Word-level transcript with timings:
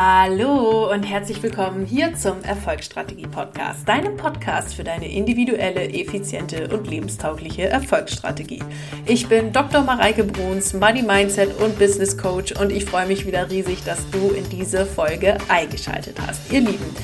Hallo 0.00 0.92
und 0.92 1.02
herzlich 1.02 1.42
willkommen 1.42 1.84
hier 1.84 2.14
zum 2.14 2.40
Erfolgsstrategie 2.44 3.26
Podcast, 3.26 3.88
deinem 3.88 4.16
Podcast 4.16 4.76
für 4.76 4.84
deine 4.84 5.10
individuelle, 5.10 5.92
effiziente 5.92 6.68
und 6.68 6.86
lebenstaugliche 6.86 7.68
Erfolgsstrategie. 7.68 8.62
Ich 9.06 9.26
bin 9.26 9.52
Dr. 9.52 9.82
Mareike 9.82 10.22
Bruns, 10.22 10.72
Money 10.72 11.02
Mindset 11.02 11.60
und 11.60 11.76
Business 11.80 12.16
Coach 12.16 12.52
und 12.52 12.70
ich 12.70 12.84
freue 12.84 13.08
mich 13.08 13.26
wieder 13.26 13.50
riesig, 13.50 13.82
dass 13.82 14.08
du 14.10 14.30
in 14.30 14.48
diese 14.50 14.86
Folge 14.86 15.36
eingeschaltet 15.48 16.16
hast. 16.24 16.52
Ihr 16.52 16.60
Lieben, 16.60 16.94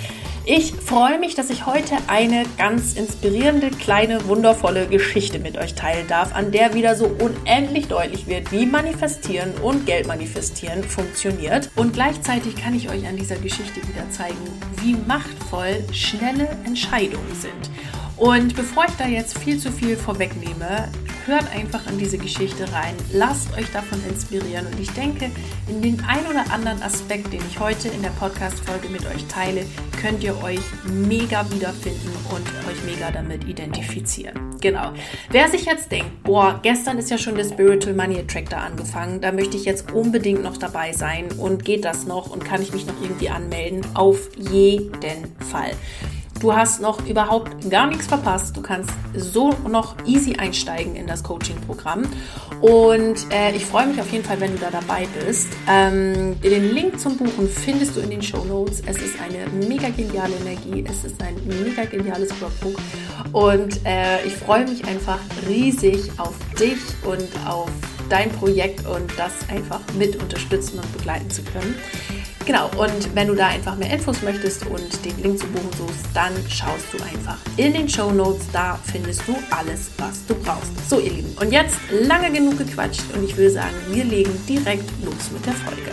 ich 0.46 0.74
freue 0.74 1.18
mich, 1.18 1.34
dass 1.34 1.48
ich 1.48 1.64
heute 1.64 1.96
eine 2.06 2.44
ganz 2.58 2.94
inspirierende, 2.94 3.70
kleine, 3.70 4.26
wundervolle 4.28 4.86
Geschichte 4.86 5.38
mit 5.38 5.56
euch 5.56 5.74
teilen 5.74 6.06
darf, 6.06 6.34
an 6.34 6.52
der 6.52 6.74
wieder 6.74 6.96
so 6.96 7.06
unendlich 7.06 7.88
deutlich 7.88 8.26
wird, 8.26 8.52
wie 8.52 8.66
Manifestieren 8.66 9.52
und 9.62 9.86
Geld 9.86 10.06
manifestieren 10.06 10.84
funktioniert. 10.84 11.70
Und 11.76 11.94
gleichzeitig 11.94 12.56
kann 12.56 12.74
ich 12.74 12.90
euch 12.90 13.06
an 13.06 13.16
dieser 13.16 13.36
Geschichte 13.36 13.76
wieder 13.88 14.10
zeigen, 14.10 14.36
wie 14.82 14.94
machtvoll 15.06 15.82
schnelle 15.92 16.48
Entscheidungen 16.66 17.34
sind. 17.34 17.70
Und 18.16 18.54
bevor 18.54 18.84
ich 18.84 18.94
da 18.98 19.06
jetzt 19.06 19.38
viel 19.38 19.58
zu 19.58 19.72
viel 19.72 19.96
vorwegnehme, 19.96 20.88
hört 21.26 21.50
einfach 21.54 21.86
in 21.90 21.98
diese 21.98 22.18
Geschichte 22.18 22.70
rein, 22.72 22.94
lasst 23.12 23.56
euch 23.56 23.70
davon 23.70 23.98
inspirieren 24.08 24.66
und 24.66 24.78
ich 24.78 24.90
denke, 24.90 25.30
in 25.68 25.82
den 25.82 26.02
ein 26.06 26.26
oder 26.26 26.50
anderen 26.52 26.82
Aspekt, 26.82 27.32
den 27.32 27.40
ich 27.48 27.58
heute 27.58 27.88
in 27.88 28.02
der 28.02 28.10
Podcast-Folge 28.10 28.88
mit 28.88 29.06
euch 29.06 29.24
teile, 29.26 29.64
könnt 30.00 30.22
ihr 30.22 30.42
euch 30.42 30.60
mega 30.84 31.50
wiederfinden 31.50 32.10
und 32.30 32.46
euch 32.68 32.84
mega 32.84 33.10
damit 33.10 33.44
identifizieren. 33.44 34.38
Genau. 34.60 34.92
Wer 35.30 35.48
sich 35.48 35.64
jetzt 35.64 35.90
denkt, 35.90 36.22
boah, 36.22 36.60
gestern 36.62 36.98
ist 36.98 37.10
ja 37.10 37.18
schon 37.18 37.36
der 37.36 37.44
Spiritual 37.44 37.94
Money 37.94 38.18
Attractor 38.18 38.58
angefangen, 38.58 39.20
da 39.20 39.32
möchte 39.32 39.56
ich 39.56 39.64
jetzt 39.64 39.92
unbedingt 39.92 40.42
noch 40.42 40.56
dabei 40.56 40.92
sein 40.92 41.32
und 41.38 41.64
geht 41.64 41.84
das 41.84 42.06
noch 42.06 42.30
und 42.30 42.44
kann 42.44 42.62
ich 42.62 42.72
mich 42.72 42.86
noch 42.86 43.00
irgendwie 43.02 43.30
anmelden? 43.30 43.82
Auf 43.94 44.30
jeden 44.36 45.34
Fall. 45.50 45.72
Du 46.44 46.54
hast 46.54 46.82
noch 46.82 47.06
überhaupt 47.06 47.70
gar 47.70 47.86
nichts 47.86 48.06
verpasst. 48.06 48.54
Du 48.54 48.60
kannst 48.60 48.90
so 49.16 49.54
noch 49.66 49.96
easy 50.04 50.34
einsteigen 50.36 50.94
in 50.94 51.06
das 51.06 51.22
Coaching-Programm. 51.22 52.02
Und 52.60 53.32
äh, 53.32 53.56
ich 53.56 53.64
freue 53.64 53.86
mich 53.86 53.98
auf 53.98 54.12
jeden 54.12 54.24
Fall, 54.24 54.38
wenn 54.40 54.52
du 54.52 54.58
da 54.58 54.68
dabei 54.70 55.08
bist. 55.24 55.48
Ähm, 55.66 56.38
den 56.42 56.74
Link 56.74 57.00
zum 57.00 57.16
Buchen 57.16 57.48
findest 57.48 57.96
du 57.96 58.00
in 58.00 58.10
den 58.10 58.20
Show 58.20 58.44
Notes. 58.44 58.82
Es 58.84 58.98
ist 58.98 59.14
eine 59.22 59.46
mega 59.66 59.88
geniale 59.88 60.34
Energie. 60.34 60.84
Es 60.86 61.02
ist 61.04 61.18
ein 61.22 61.34
mega 61.46 61.86
geniales 61.86 62.28
Workbook. 62.42 62.78
Und 63.32 63.80
äh, 63.86 64.22
ich 64.26 64.34
freue 64.34 64.68
mich 64.68 64.84
einfach 64.84 65.20
riesig 65.48 66.10
auf 66.18 66.34
dich 66.60 66.76
und 67.06 67.26
auf 67.48 67.70
dein 68.10 68.30
Projekt 68.32 68.86
und 68.86 69.10
das 69.16 69.32
einfach 69.48 69.80
mit 69.98 70.20
unterstützen 70.20 70.78
und 70.78 70.92
begleiten 70.92 71.30
zu 71.30 71.42
können. 71.42 71.74
Genau, 72.46 72.66
und 72.76 73.14
wenn 73.14 73.28
du 73.28 73.34
da 73.34 73.48
einfach 73.48 73.74
mehr 73.76 73.90
Infos 73.90 74.20
möchtest 74.20 74.66
und 74.66 75.02
den 75.02 75.22
Link 75.22 75.38
zu 75.38 75.46
buchen 75.46 75.70
suchst, 75.78 76.04
dann 76.12 76.32
schaust 76.50 76.92
du 76.92 77.02
einfach 77.02 77.38
in 77.56 77.72
den 77.72 77.88
Show 77.88 78.10
Notes. 78.10 78.44
Da 78.52 78.78
findest 78.84 79.26
du 79.26 79.34
alles, 79.50 79.90
was 79.96 80.26
du 80.26 80.34
brauchst. 80.34 80.90
So, 80.90 81.00
ihr 81.00 81.10
Lieben, 81.10 81.34
und 81.40 81.50
jetzt 81.50 81.76
lange 81.90 82.30
genug 82.30 82.58
gequatscht 82.58 83.02
und 83.14 83.24
ich 83.24 83.34
würde 83.34 83.50
sagen, 83.50 83.74
wir 83.90 84.04
legen 84.04 84.38
direkt 84.46 84.84
los 85.02 85.30
mit 85.32 85.46
der 85.46 85.54
Folge. 85.54 85.90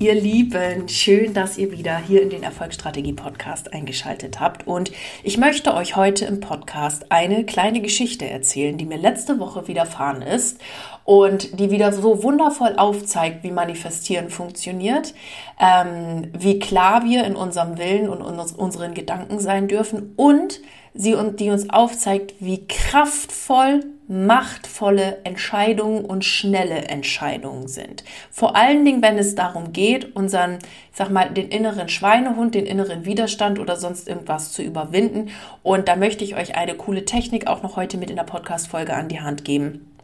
Ihr 0.00 0.14
Lieben, 0.14 0.88
schön, 0.88 1.34
dass 1.34 1.58
ihr 1.58 1.72
wieder 1.72 1.98
hier 1.98 2.22
in 2.22 2.30
den 2.30 2.44
Erfolgsstrategie 2.44 3.14
Podcast 3.14 3.72
eingeschaltet 3.72 4.38
habt. 4.38 4.64
Und 4.66 4.92
ich 5.24 5.38
möchte 5.38 5.74
euch 5.74 5.96
heute 5.96 6.24
im 6.24 6.38
Podcast 6.38 7.10
eine 7.10 7.44
kleine 7.44 7.80
Geschichte 7.80 8.28
erzählen, 8.28 8.78
die 8.78 8.86
mir 8.86 8.98
letzte 8.98 9.40
Woche 9.40 9.66
widerfahren 9.66 10.22
ist 10.22 10.60
und 11.08 11.58
die 11.58 11.70
wieder 11.70 11.90
so 11.90 12.22
wundervoll 12.22 12.74
aufzeigt, 12.76 13.42
wie 13.42 13.50
Manifestieren 13.50 14.28
funktioniert, 14.28 15.14
ähm, 15.58 16.30
wie 16.36 16.58
klar 16.58 17.02
wir 17.02 17.24
in 17.24 17.34
unserem 17.34 17.78
Willen 17.78 18.10
und 18.10 18.20
unseren 18.20 18.92
Gedanken 18.92 19.38
sein 19.40 19.68
dürfen 19.68 20.12
und 20.16 20.60
sie 20.92 21.16
die 21.40 21.48
uns 21.48 21.70
aufzeigt, 21.70 22.34
wie 22.40 22.66
kraftvoll 22.68 23.86
machtvolle 24.06 25.20
Entscheidungen 25.24 26.04
und 26.04 26.26
schnelle 26.26 26.88
Entscheidungen 26.88 27.68
sind. 27.68 28.04
Vor 28.30 28.54
allen 28.54 28.84
Dingen, 28.84 29.00
wenn 29.00 29.16
es 29.16 29.34
darum 29.34 29.72
geht, 29.72 30.14
unseren, 30.14 30.58
ich 30.90 30.96
sag 30.98 31.08
mal, 31.08 31.30
den 31.30 31.48
inneren 31.48 31.88
Schweinehund, 31.88 32.54
den 32.54 32.66
inneren 32.66 33.06
Widerstand 33.06 33.58
oder 33.58 33.76
sonst 33.76 34.08
irgendwas 34.08 34.52
zu 34.52 34.62
überwinden. 34.62 35.30
Und 35.62 35.88
da 35.88 35.96
möchte 35.96 36.22
ich 36.22 36.36
euch 36.36 36.54
eine 36.54 36.74
coole 36.74 37.06
Technik 37.06 37.46
auch 37.46 37.62
noch 37.62 37.76
heute 37.76 37.96
mit 37.96 38.10
in 38.10 38.16
der 38.16 38.24
Podcast-Folge 38.24 38.92
an 38.92 39.08
die 39.08 39.22
Hand 39.22 39.46
geben. 39.46 39.97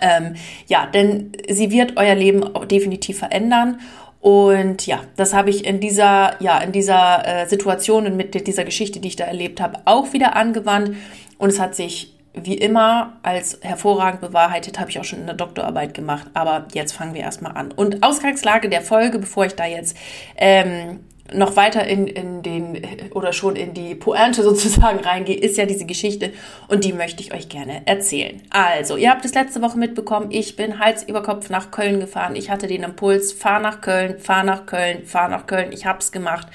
Ähm, 0.00 0.34
ja, 0.66 0.86
denn 0.86 1.32
sie 1.48 1.70
wird 1.70 1.96
euer 1.96 2.14
Leben 2.14 2.44
definitiv 2.68 3.18
verändern. 3.18 3.80
Und 4.20 4.86
ja, 4.86 5.00
das 5.16 5.34
habe 5.34 5.50
ich 5.50 5.64
in 5.64 5.78
dieser, 5.80 6.34
ja, 6.42 6.58
in 6.58 6.72
dieser 6.72 7.26
äh, 7.26 7.46
Situation 7.46 8.06
und 8.06 8.16
mit 8.16 8.46
dieser 8.46 8.64
Geschichte, 8.64 8.98
die 8.98 9.08
ich 9.08 9.16
da 9.16 9.24
erlebt 9.24 9.60
habe, 9.60 9.80
auch 9.84 10.12
wieder 10.12 10.34
angewandt. 10.34 10.96
Und 11.38 11.50
es 11.50 11.60
hat 11.60 11.74
sich 11.74 12.16
wie 12.34 12.54
immer 12.54 13.14
als 13.22 13.58
hervorragend 13.62 14.20
bewahrheitet, 14.20 14.78
habe 14.78 14.90
ich 14.90 14.98
auch 15.00 15.04
schon 15.04 15.20
in 15.20 15.26
der 15.26 15.36
Doktorarbeit 15.36 15.94
gemacht. 15.94 16.26
Aber 16.34 16.66
jetzt 16.74 16.92
fangen 16.92 17.14
wir 17.14 17.22
erstmal 17.22 17.56
an. 17.56 17.72
Und 17.72 18.02
Ausgangslage 18.02 18.68
der 18.68 18.82
Folge, 18.82 19.18
bevor 19.18 19.46
ich 19.46 19.54
da 19.54 19.64
jetzt 19.64 19.96
ähm, 20.36 21.00
noch 21.32 21.56
weiter 21.56 21.86
in, 21.86 22.06
in 22.06 22.42
den 22.42 22.82
oder 23.12 23.32
schon 23.32 23.56
in 23.56 23.74
die 23.74 23.94
Pointe 23.94 24.42
sozusagen 24.44 25.00
reingehe, 25.00 25.36
ist 25.36 25.56
ja 25.56 25.66
diese 25.66 25.86
Geschichte 25.86 26.32
und 26.68 26.84
die 26.84 26.92
möchte 26.92 27.22
ich 27.22 27.32
euch 27.34 27.48
gerne 27.48 27.82
erzählen. 27.86 28.42
Also, 28.50 28.96
ihr 28.96 29.10
habt 29.10 29.24
es 29.24 29.34
letzte 29.34 29.62
Woche 29.62 29.78
mitbekommen, 29.78 30.28
ich 30.30 30.56
bin 30.56 30.78
Hals 30.78 31.02
über 31.02 31.22
Kopf 31.22 31.50
nach 31.50 31.70
Köln 31.70 32.00
gefahren. 32.00 32.36
Ich 32.36 32.50
hatte 32.50 32.66
den 32.66 32.82
Impuls, 32.82 33.32
fahr 33.32 33.60
nach 33.60 33.80
Köln, 33.80 34.18
fahr 34.18 34.44
nach 34.44 34.66
Köln, 34.66 35.04
fahr 35.04 35.28
nach 35.28 35.46
Köln. 35.46 35.72
Ich 35.72 35.86
habe 35.86 35.98
es 35.98 36.12
gemacht 36.12 36.48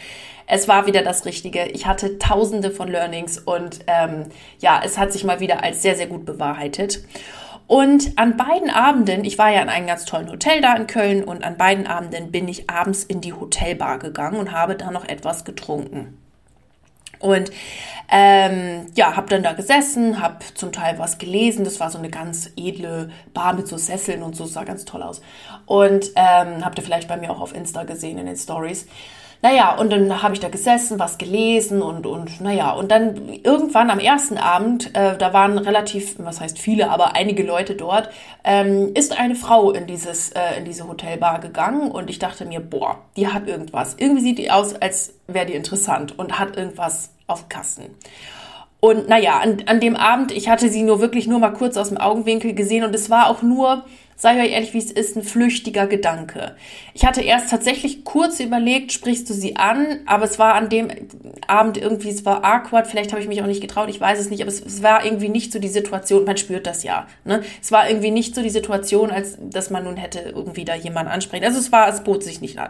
es 0.53 0.67
war 0.67 0.85
wieder 0.85 1.01
das 1.01 1.25
Richtige. 1.25 1.67
Ich 1.67 1.85
hatte 1.85 2.19
tausende 2.19 2.71
von 2.71 2.89
Learnings 2.89 3.37
und 3.37 3.79
ähm, 3.87 4.25
ja, 4.59 4.81
es 4.83 4.97
hat 4.97 5.13
sich 5.13 5.23
mal 5.23 5.39
wieder 5.39 5.63
als 5.63 5.81
sehr, 5.81 5.95
sehr 5.95 6.07
gut 6.07 6.25
bewahrheitet. 6.25 6.99
Und 7.71 8.17
an 8.17 8.35
beiden 8.35 8.69
Abenden, 8.69 9.23
ich 9.23 9.37
war 9.37 9.49
ja 9.49 9.61
in 9.61 9.69
einem 9.69 9.87
ganz 9.87 10.03
tollen 10.03 10.29
Hotel 10.29 10.59
da 10.59 10.75
in 10.75 10.87
Köln 10.87 11.23
und 11.23 11.41
an 11.45 11.55
beiden 11.55 11.87
Abenden 11.87 12.29
bin 12.29 12.49
ich 12.49 12.69
abends 12.69 13.05
in 13.05 13.21
die 13.21 13.31
Hotelbar 13.31 13.97
gegangen 13.97 14.35
und 14.35 14.51
habe 14.51 14.75
da 14.75 14.91
noch 14.91 15.07
etwas 15.07 15.45
getrunken. 15.45 16.17
Und 17.19 17.49
ähm, 18.09 18.87
ja, 18.95 19.15
habe 19.15 19.29
dann 19.29 19.41
da 19.41 19.53
gesessen, 19.53 20.21
habe 20.21 20.39
zum 20.53 20.73
Teil 20.73 20.99
was 20.99 21.17
gelesen. 21.17 21.63
Das 21.63 21.79
war 21.79 21.89
so 21.89 21.97
eine 21.97 22.09
ganz 22.09 22.51
edle 22.57 23.09
Bar 23.33 23.53
mit 23.53 23.69
so 23.69 23.77
Sesseln 23.77 24.21
und 24.21 24.35
so, 24.35 24.43
sah 24.43 24.65
ganz 24.65 24.83
toll 24.83 25.01
aus. 25.01 25.21
Und 25.65 26.11
ähm, 26.17 26.65
habt 26.65 26.77
ihr 26.77 26.83
vielleicht 26.83 27.07
bei 27.07 27.15
mir 27.15 27.31
auch 27.31 27.39
auf 27.39 27.55
Insta 27.55 27.85
gesehen 27.85 28.17
in 28.17 28.25
den 28.25 28.35
Stories. 28.35 28.85
Naja, 29.43 29.75
und 29.75 29.91
dann 29.91 30.21
habe 30.21 30.35
ich 30.35 30.39
da 30.39 30.49
gesessen, 30.49 30.99
was 30.99 31.17
gelesen 31.17 31.81
und, 31.81 32.05
und 32.05 32.41
naja, 32.41 32.71
und 32.73 32.91
dann 32.91 33.27
irgendwann 33.43 33.89
am 33.89 33.97
ersten 33.97 34.37
Abend, 34.37 34.95
äh, 34.95 35.17
da 35.17 35.33
waren 35.33 35.57
relativ, 35.57 36.15
was 36.19 36.39
heißt 36.39 36.59
viele, 36.59 36.91
aber 36.91 37.15
einige 37.15 37.41
Leute 37.41 37.73
dort, 37.73 38.09
ähm, 38.43 38.91
ist 38.93 39.19
eine 39.19 39.33
Frau 39.33 39.71
in, 39.71 39.87
dieses, 39.87 40.31
äh, 40.31 40.59
in 40.59 40.65
diese 40.65 40.87
Hotelbar 40.87 41.39
gegangen 41.39 41.89
und 41.89 42.11
ich 42.11 42.19
dachte 42.19 42.45
mir, 42.45 42.59
boah, 42.59 42.99
die 43.17 43.29
hat 43.29 43.47
irgendwas. 43.47 43.95
Irgendwie 43.97 44.21
sieht 44.21 44.37
die 44.37 44.51
aus, 44.51 44.75
als 44.75 45.15
wäre 45.25 45.47
die 45.47 45.55
interessant 45.55 46.19
und 46.19 46.37
hat 46.37 46.55
irgendwas 46.55 47.09
auf 47.25 47.49
Kasten. 47.49 47.95
Und 48.79 49.09
naja, 49.09 49.39
an, 49.39 49.63
an 49.65 49.79
dem 49.79 49.95
Abend, 49.95 50.31
ich 50.31 50.49
hatte 50.49 50.69
sie 50.69 50.83
nur 50.83 51.01
wirklich 51.01 51.25
nur 51.27 51.39
mal 51.39 51.51
kurz 51.51 51.77
aus 51.77 51.89
dem 51.89 51.97
Augenwinkel 51.97 52.53
gesehen 52.53 52.83
und 52.83 52.93
es 52.93 53.09
war 53.09 53.27
auch 53.27 53.41
nur 53.41 53.85
Sei 54.21 54.39
euch 54.39 54.51
ehrlich, 54.51 54.75
wie 54.75 54.77
es 54.77 54.91
ist, 54.91 55.17
ein 55.17 55.23
flüchtiger 55.23 55.87
Gedanke. 55.87 56.55
Ich 56.93 57.07
hatte 57.07 57.21
erst 57.21 57.49
tatsächlich 57.49 58.03
kurz 58.03 58.39
überlegt, 58.39 58.91
sprichst 58.91 59.27
du 59.27 59.33
sie 59.33 59.55
an, 59.55 60.01
aber 60.05 60.25
es 60.25 60.37
war 60.37 60.53
an 60.53 60.69
dem 60.69 60.89
Abend 61.47 61.79
irgendwie, 61.79 62.09
es 62.09 62.23
war 62.23 62.45
awkward, 62.45 62.85
vielleicht 62.85 63.13
habe 63.13 63.23
ich 63.23 63.27
mich 63.27 63.41
auch 63.41 63.47
nicht 63.47 63.61
getraut, 63.61 63.89
ich 63.89 63.99
weiß 63.99 64.19
es 64.19 64.29
nicht, 64.29 64.43
aber 64.43 64.51
es, 64.51 64.63
es 64.63 64.83
war 64.83 65.03
irgendwie 65.03 65.29
nicht 65.29 65.51
so 65.51 65.57
die 65.57 65.69
Situation, 65.69 66.23
man 66.23 66.37
spürt 66.37 66.67
das 66.67 66.83
ja, 66.83 67.07
ne? 67.25 67.41
Es 67.63 67.71
war 67.71 67.89
irgendwie 67.89 68.11
nicht 68.11 68.35
so 68.35 68.43
die 68.43 68.51
Situation, 68.51 69.09
als 69.09 69.39
dass 69.41 69.71
man 69.71 69.85
nun 69.85 69.97
hätte 69.97 70.19
irgendwie 70.19 70.65
da 70.65 70.75
jemanden 70.75 71.11
ansprechen. 71.11 71.45
Also 71.45 71.57
es 71.57 71.71
war, 71.71 71.89
es 71.89 72.03
bot 72.03 72.21
sich 72.23 72.41
nicht 72.41 72.59
an. 72.59 72.69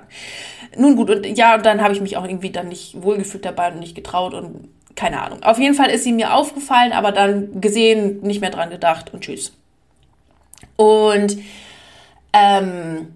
Nun 0.77 0.95
gut, 0.95 1.09
und 1.09 1.25
ja, 1.37 1.55
und 1.55 1.65
dann 1.65 1.81
habe 1.81 1.93
ich 1.93 1.99
mich 1.99 2.15
auch 2.15 2.23
irgendwie 2.23 2.51
dann 2.51 2.69
nicht 2.69 3.03
wohlgefühlt 3.03 3.43
dabei 3.43 3.73
und 3.73 3.81
nicht 3.81 3.95
getraut 3.95 4.33
und 4.33 4.69
keine 4.95 5.21
Ahnung. 5.21 5.43
Auf 5.43 5.59
jeden 5.59 5.75
Fall 5.75 5.89
ist 5.89 6.05
sie 6.05 6.13
mir 6.13 6.33
aufgefallen, 6.33 6.93
aber 6.93 7.11
dann 7.11 7.59
gesehen, 7.59 8.21
nicht 8.21 8.39
mehr 8.39 8.51
dran 8.51 8.69
gedacht 8.69 9.13
und 9.13 9.25
tschüss. 9.25 9.51
Und 10.81 11.37
ähm, 12.33 13.13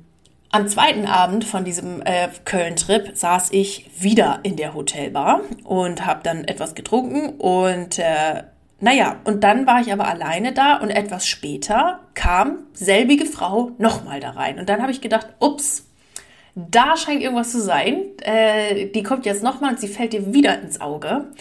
am 0.52 0.68
zweiten 0.68 1.08
Abend 1.08 1.46
von 1.46 1.66
diesem 1.66 2.04
äh, 2.06 2.28
Köln-Trip 2.46 3.18
saß 3.18 3.50
ich 3.54 3.90
wieder 3.98 4.42
in 4.44 4.56
der 4.56 4.76
Hotelbar 4.76 5.42
und 5.64 6.06
habe 6.06 6.20
dann 6.22 6.44
etwas 6.44 6.76
getrunken 6.76 7.30
und 7.40 7.98
äh, 7.98 8.44
naja, 8.80 9.16
und 9.24 9.44
dann 9.44 9.66
war 9.66 9.82
ich 9.82 9.92
aber 9.92 10.08
alleine 10.08 10.54
da 10.54 10.78
und 10.78 10.92
etwas 10.92 11.28
später 11.28 12.02
kam 12.14 12.60
selbige 12.74 13.26
Frau 13.26 13.72
nochmal 13.80 14.20
da 14.20 14.32
rein. 14.32 14.60
Und 14.60 14.70
dann 14.70 14.84
habe 14.84 14.92
ich 14.92 15.02
gedacht, 15.02 15.28
ups, 15.40 15.88
da 16.54 16.96
scheint 16.98 17.24
irgendwas 17.24 17.52
zu 17.52 17.62
sein. 17.62 18.04
Äh, 18.22 18.92
die 18.92 19.02
kommt 19.02 19.26
jetzt 19.26 19.42
nochmal 19.42 19.72
und 19.72 19.80
sie 19.80 19.88
fällt 19.88 20.14
dir 20.14 20.36
wieder 20.36 20.62
ins 20.62 20.82
Auge. 20.82 21.32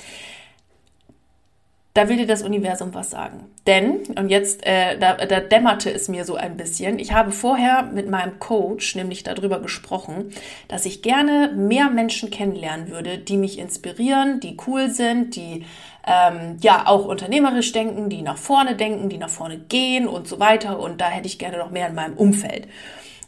Da 1.94 2.08
will 2.08 2.17
dir 2.17 2.26
das 2.26 2.43
Universum 2.43 2.93
was 2.93 3.11
sagen. 3.11 3.44
Denn, 3.69 4.00
und 4.19 4.29
jetzt, 4.29 4.67
äh, 4.67 4.99
da, 4.99 5.14
da 5.14 5.38
dämmerte 5.38 5.93
es 5.93 6.08
mir 6.08 6.25
so 6.25 6.35
ein 6.35 6.56
bisschen, 6.56 6.99
ich 6.99 7.12
habe 7.12 7.31
vorher 7.31 7.85
mit 7.85 8.11
meinem 8.11 8.41
Coach 8.41 8.96
nämlich 8.96 9.23
darüber 9.23 9.61
gesprochen, 9.61 10.32
dass 10.67 10.87
ich 10.87 11.02
gerne 11.02 11.52
mehr 11.55 11.91
Menschen 11.91 12.31
kennenlernen 12.31 12.91
würde, 12.91 13.19
die 13.19 13.37
mich 13.37 13.61
inspirieren, 13.61 14.41
die 14.41 14.56
cool 14.67 14.91
sind, 14.91 15.37
die 15.37 15.64
ähm, 16.05 16.56
ja 16.61 16.82
auch 16.87 17.06
unternehmerisch 17.06 17.70
denken, 17.70 18.11
die 18.11 18.23
nach 18.23 18.38
vorne 18.38 18.75
denken, 18.75 19.08
die 19.08 19.19
nach 19.19 19.31
vorne 19.31 19.58
gehen 19.58 20.08
und 20.08 20.26
so 20.26 20.40
weiter. 20.40 20.81
Und 20.81 21.00
da 21.00 21.08
hätte 21.08 21.29
ich 21.29 21.38
gerne 21.38 21.58
noch 21.58 21.70
mehr 21.70 21.87
in 21.87 21.94
meinem 21.94 22.14
Umfeld. 22.14 22.67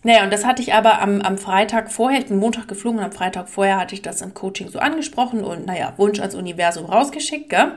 Naja, 0.02 0.24
und 0.24 0.32
das 0.32 0.44
hatte 0.44 0.62
ich 0.62 0.74
aber 0.74 1.00
am, 1.00 1.20
am 1.20 1.38
Freitag 1.38 1.90
vorher, 1.92 2.18
ich 2.18 2.26
bin 2.26 2.38
Montag 2.38 2.66
geflogen 2.66 2.98
und 2.98 3.04
am 3.04 3.12
Freitag 3.12 3.48
vorher 3.48 3.78
hatte 3.78 3.94
ich 3.94 4.02
das 4.02 4.22
im 4.22 4.34
Coaching 4.34 4.68
so 4.68 4.80
angesprochen 4.80 5.44
und 5.44 5.66
naja, 5.66 5.94
Wunsch 5.98 6.18
ans 6.18 6.34
Universum 6.34 6.86
rausgeschickt, 6.86 7.48
gell? 7.48 7.72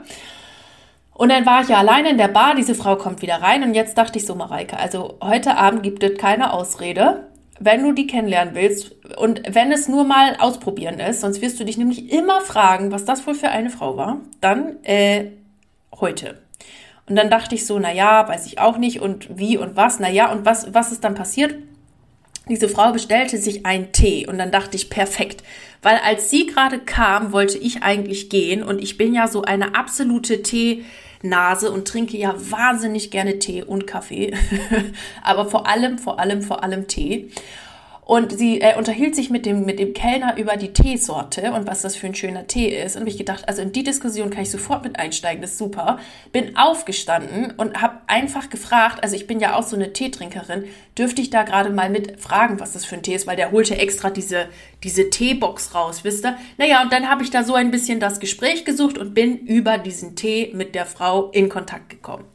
Und 1.20 1.28
dann 1.28 1.46
war 1.46 1.62
ich 1.62 1.68
ja 1.68 1.80
alleine 1.80 2.12
in 2.12 2.18
der 2.18 2.30
Bar, 2.30 2.56
diese 2.56 2.74
Frau 2.74 2.96
kommt 2.96 3.22
wieder 3.22 3.42
rein 3.42 3.64
und 3.64 3.74
jetzt 3.74 3.98
dachte 3.98 4.18
ich 4.18 4.26
so, 4.26 4.36
Mareike, 4.36 4.80
also 4.80 5.18
heute 5.22 5.58
Abend 5.58 5.84
gibt 5.84 6.02
es 6.02 6.18
keine 6.18 6.54
Ausrede, 6.54 7.28
wenn 7.60 7.84
du 7.84 7.92
die 7.92 8.08
kennenlernen 8.08 8.56
willst 8.56 8.96
und 9.18 9.42
wenn 9.54 9.74
es 9.74 9.90
nur 9.90 10.06
mal 10.06 10.38
ausprobieren 10.40 11.02
ist, 11.02 11.20
sonst 11.20 11.42
wirst 11.42 11.60
du 11.60 11.66
dich 11.66 11.78
nämlich 11.78 12.10
immer 12.10 12.40
fragen, 12.40 12.94
was 12.94 13.04
das 13.04 13.28
wohl 13.28 13.36
für 13.36 13.50
eine 13.50 13.70
Frau 13.70 13.98
war, 13.98 14.22
dann 14.40 14.82
äh, 14.86 15.32
heute. 16.00 16.38
Und 17.06 17.18
dann 17.18 17.30
dachte 17.30 17.54
ich 17.54 17.66
so, 17.66 17.78
na 17.80 17.92
ja, 17.92 18.26
weiß 18.26 18.46
ich 18.46 18.60
auch 18.60 18.78
nicht 18.78 19.02
und 19.02 19.38
wie 19.38 19.58
und 19.58 19.76
was, 19.76 20.00
na 20.00 20.10
ja, 20.10 20.32
und 20.32 20.46
was, 20.46 20.74
was 20.74 20.94
ist 20.94 21.04
dann 21.04 21.16
passiert? 21.16 21.54
Diese 22.48 22.70
Frau 22.70 22.94
bestellte 22.94 23.38
sich 23.38 23.66
einen 23.66 23.92
Tee 23.92 24.26
und 24.26 24.38
dann 24.38 24.52
dachte 24.52 24.78
ich, 24.78 24.90
perfekt. 24.90 25.44
Weil 25.82 25.98
als 25.98 26.30
sie 26.30 26.46
gerade 26.46 26.80
kam, 26.80 27.34
wollte 27.34 27.58
ich 27.58 27.84
eigentlich 27.84 28.30
gehen 28.30 28.64
und 28.64 28.82
ich 28.82 28.98
bin 28.98 29.14
ja 29.14 29.28
so 29.28 29.42
eine 29.42 29.76
absolute 29.76 30.44
Tee- 30.44 30.86
Nase 31.22 31.72
und 31.72 31.88
trinke 31.88 32.18
ja 32.18 32.34
wahnsinnig 32.38 33.12
gerne 33.12 33.40
Tee 33.40 33.64
und 33.64 33.88
Kaffee, 33.88 34.34
aber 35.24 35.46
vor 35.46 35.68
allem, 35.68 35.98
vor 35.98 36.20
allem, 36.20 36.42
vor 36.42 36.64
allem 36.64 36.88
Tee. 36.88 37.30
Und 38.10 38.36
sie 38.36 38.60
äh, 38.60 38.76
unterhielt 38.76 39.16
sich 39.16 39.30
mit 39.30 39.46
dem, 39.46 39.66
mit 39.66 39.78
dem 39.78 39.94
Kellner 39.94 40.36
über 40.36 40.58
die 40.58 40.74
Teesorte 40.74 41.52
und 41.52 41.68
was 41.68 41.84
das 41.84 41.96
für 41.96 42.08
ein 42.08 42.16
schöner 42.16 42.48
Tee 42.48 42.70
ist. 42.70 42.96
Und 42.96 43.02
habe 43.02 43.12
ich 43.12 43.20
gedacht, 43.20 43.48
also 43.48 43.62
in 43.62 43.72
die 43.72 43.84
Diskussion 43.84 44.32
kann 44.32 44.42
ich 44.42 44.50
sofort 44.50 44.84
mit 44.84 44.98
einsteigen, 44.98 45.44
das 45.44 45.52
ist 45.52 45.58
super. 45.60 46.00
Bin 46.32 46.58
aufgestanden 46.58 47.54
und 47.56 47.84
habe 47.84 48.00
einfach 48.08 48.50
gefragt, 48.50 49.04
also 49.04 49.16
ich 49.16 49.28
bin 49.28 49.40
ja 49.40 49.54
auch 49.54 49.62
so 49.62 49.76
eine 49.76 49.94
Teetrinkerin, 49.94 50.64
dürfte 50.98 51.22
ich 51.22 51.30
da 51.30 51.44
gerade 51.44 51.70
mal 51.70 51.92
mit 51.92 52.20
fragen, 52.20 52.60
was 52.60 52.74
das 52.74 52.84
für 52.84 52.96
ein 52.96 53.04
Tee 53.04 53.14
ist, 53.14 53.28
weil 53.28 53.36
der 53.36 53.52
holte 53.52 53.78
extra 53.78 54.10
diese, 54.10 54.48
diese 54.84 55.12
Teebox 55.12 55.76
raus, 55.76 56.04
wisst 56.04 56.26
ihr? 56.26 56.36
Naja, 56.58 56.82
und 56.82 56.92
dann 56.92 57.12
habe 57.12 57.22
ich 57.22 57.30
da 57.30 57.44
so 57.44 57.54
ein 57.54 57.70
bisschen 57.70 58.00
das 58.00 58.20
Gespräch 58.20 58.66
gesucht 58.66 58.98
und 58.98 59.14
bin 59.14 59.38
über 59.38 59.78
diesen 59.78 60.16
Tee 60.16 60.50
mit 60.56 60.74
der 60.74 60.88
Frau 60.88 61.30
in 61.30 61.48
Kontakt 61.48 61.92
gekommen. 61.92 62.26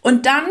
Und 0.00 0.26
dann 0.26 0.44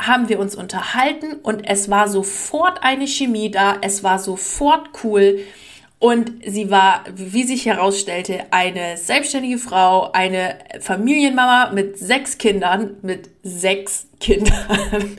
haben 0.00 0.28
wir 0.28 0.38
uns 0.38 0.54
unterhalten 0.54 1.34
und 1.42 1.62
es 1.66 1.90
war 1.90 2.08
sofort 2.08 2.82
eine 2.82 3.06
Chemie 3.06 3.50
da, 3.50 3.78
es 3.80 4.04
war 4.04 4.18
sofort 4.18 4.90
cool. 5.02 5.40
Und 6.00 6.30
sie 6.46 6.70
war, 6.70 7.02
wie 7.12 7.42
sich 7.42 7.66
herausstellte, 7.66 8.44
eine 8.52 8.96
selbstständige 8.96 9.58
Frau, 9.58 10.12
eine 10.12 10.56
Familienmama 10.78 11.72
mit 11.72 11.98
sechs 11.98 12.38
Kindern, 12.38 12.96
mit 13.02 13.30
sechs 13.42 14.06
Kindern, 14.20 15.18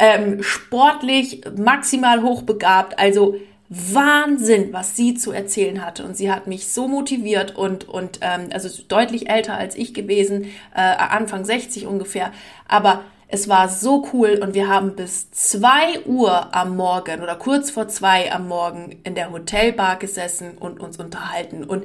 ähm, 0.00 0.42
sportlich, 0.42 1.42
maximal 1.56 2.24
hochbegabt, 2.24 2.98
also 2.98 3.36
Wahnsinn, 3.68 4.72
was 4.72 4.96
sie 4.96 5.14
zu 5.14 5.30
erzählen 5.30 5.86
hatte. 5.86 6.04
Und 6.04 6.16
sie 6.16 6.32
hat 6.32 6.48
mich 6.48 6.66
so 6.66 6.88
motiviert 6.88 7.54
und, 7.54 7.88
und 7.88 8.18
ähm, 8.20 8.48
also 8.52 8.68
deutlich 8.88 9.30
älter 9.30 9.54
als 9.54 9.76
ich 9.76 9.94
gewesen, 9.94 10.46
äh, 10.74 10.80
Anfang 10.80 11.44
60 11.44 11.86
ungefähr. 11.86 12.32
Aber 12.66 13.04
es 13.32 13.48
war 13.48 13.68
so 13.68 14.08
cool 14.12 14.40
und 14.42 14.54
wir 14.54 14.68
haben 14.68 14.96
bis 14.96 15.30
zwei 15.30 16.00
Uhr 16.04 16.54
am 16.54 16.76
Morgen 16.76 17.22
oder 17.22 17.36
kurz 17.36 17.70
vor 17.70 17.86
zwei 17.88 18.32
am 18.32 18.48
Morgen 18.48 19.00
in 19.04 19.14
der 19.14 19.30
Hotelbar 19.30 19.96
gesessen 19.96 20.58
und 20.58 20.80
uns 20.80 20.98
unterhalten. 20.98 21.62
Und 21.62 21.84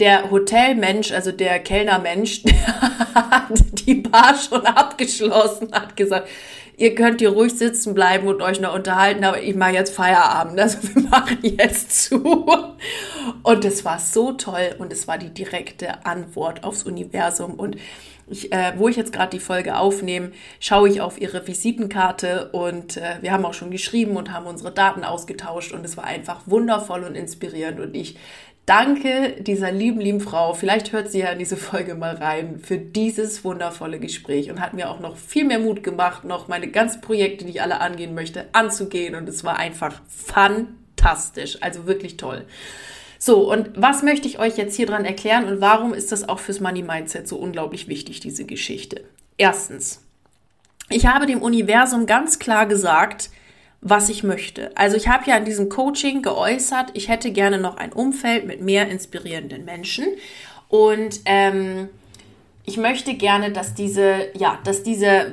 der 0.00 0.30
Hotelmensch, 0.30 1.12
also 1.12 1.32
der 1.32 1.58
Kellnermensch, 1.58 2.42
der 2.44 2.80
hat 3.14 3.50
die 3.86 3.96
Bar 3.96 4.36
schon 4.36 4.64
abgeschlossen, 4.64 5.72
hat 5.72 5.96
gesagt, 5.96 6.28
ihr 6.78 6.94
könnt 6.94 7.20
hier 7.20 7.30
ruhig 7.30 7.52
sitzen 7.52 7.92
bleiben 7.92 8.26
und 8.26 8.40
euch 8.40 8.60
noch 8.60 8.74
unterhalten, 8.74 9.24
aber 9.24 9.42
ich 9.42 9.54
mache 9.54 9.72
jetzt 9.72 9.94
Feierabend. 9.94 10.58
Also 10.58 10.78
wir 10.82 11.02
machen 11.02 11.38
jetzt 11.42 12.04
zu. 12.04 12.46
Und 13.42 13.64
es 13.66 13.84
war 13.84 13.98
so 13.98 14.32
toll 14.32 14.74
und 14.78 14.92
es 14.94 15.06
war 15.06 15.18
die 15.18 15.30
direkte 15.30 16.06
Antwort 16.06 16.64
aufs 16.64 16.84
Universum. 16.84 17.54
Und 17.54 17.76
ich, 18.28 18.52
äh, 18.52 18.72
wo 18.76 18.88
ich 18.88 18.96
jetzt 18.96 19.12
gerade 19.12 19.30
die 19.30 19.40
Folge 19.40 19.76
aufnehme, 19.76 20.32
schaue 20.58 20.88
ich 20.88 21.00
auf 21.00 21.20
ihre 21.20 21.46
Visitenkarte 21.46 22.50
und 22.52 22.96
äh, 22.96 23.18
wir 23.20 23.32
haben 23.32 23.44
auch 23.44 23.54
schon 23.54 23.70
geschrieben 23.70 24.16
und 24.16 24.32
haben 24.32 24.46
unsere 24.46 24.72
Daten 24.72 25.04
ausgetauscht 25.04 25.72
und 25.72 25.84
es 25.84 25.96
war 25.96 26.04
einfach 26.04 26.40
wundervoll 26.46 27.04
und 27.04 27.14
inspirierend 27.14 27.80
und 27.80 27.94
ich 27.94 28.16
danke 28.66 29.36
dieser 29.40 29.70
lieben, 29.70 30.00
lieben 30.00 30.20
Frau, 30.20 30.52
vielleicht 30.54 30.92
hört 30.92 31.10
sie 31.10 31.20
ja 31.20 31.30
in 31.30 31.38
diese 31.38 31.56
Folge 31.56 31.94
mal 31.94 32.16
rein, 32.16 32.58
für 32.58 32.78
dieses 32.78 33.44
wundervolle 33.44 34.00
Gespräch 34.00 34.50
und 34.50 34.60
hat 34.60 34.74
mir 34.74 34.90
auch 34.90 34.98
noch 34.98 35.16
viel 35.16 35.44
mehr 35.44 35.60
Mut 35.60 35.84
gemacht, 35.84 36.24
noch 36.24 36.48
meine 36.48 36.66
ganzen 36.68 37.00
Projekte, 37.00 37.44
die 37.44 37.52
ich 37.52 37.62
alle 37.62 37.80
angehen 37.80 38.14
möchte, 38.14 38.46
anzugehen 38.52 39.14
und 39.14 39.28
es 39.28 39.44
war 39.44 39.56
einfach 39.56 40.02
fantastisch, 40.08 41.58
also 41.60 41.86
wirklich 41.86 42.16
toll. 42.16 42.44
So, 43.26 43.50
und 43.50 43.70
was 43.74 44.04
möchte 44.04 44.28
ich 44.28 44.38
euch 44.38 44.56
jetzt 44.56 44.76
hier 44.76 44.86
dran 44.86 45.04
erklären 45.04 45.46
und 45.46 45.60
warum 45.60 45.92
ist 45.92 46.12
das 46.12 46.28
auch 46.28 46.38
fürs 46.38 46.60
Money 46.60 46.84
Mindset 46.84 47.26
so 47.26 47.34
unglaublich 47.34 47.88
wichtig, 47.88 48.20
diese 48.20 48.44
Geschichte? 48.44 49.02
Erstens, 49.36 50.00
ich 50.90 51.06
habe 51.06 51.26
dem 51.26 51.42
Universum 51.42 52.06
ganz 52.06 52.38
klar 52.38 52.66
gesagt, 52.66 53.30
was 53.80 54.10
ich 54.10 54.22
möchte. 54.22 54.70
Also 54.76 54.96
ich 54.96 55.08
habe 55.08 55.28
ja 55.28 55.36
in 55.38 55.44
diesem 55.44 55.68
Coaching 55.68 56.22
geäußert, 56.22 56.90
ich 56.94 57.08
hätte 57.08 57.32
gerne 57.32 57.58
noch 57.58 57.78
ein 57.78 57.92
Umfeld 57.92 58.46
mit 58.46 58.60
mehr 58.60 58.88
inspirierenden 58.88 59.64
Menschen 59.64 60.06
und 60.68 61.22
ähm, 61.24 61.88
ich 62.64 62.76
möchte 62.76 63.14
gerne, 63.14 63.50
dass 63.50 63.74
diese, 63.74 64.28
ja, 64.34 64.60
dass 64.62 64.84
diese 64.84 65.32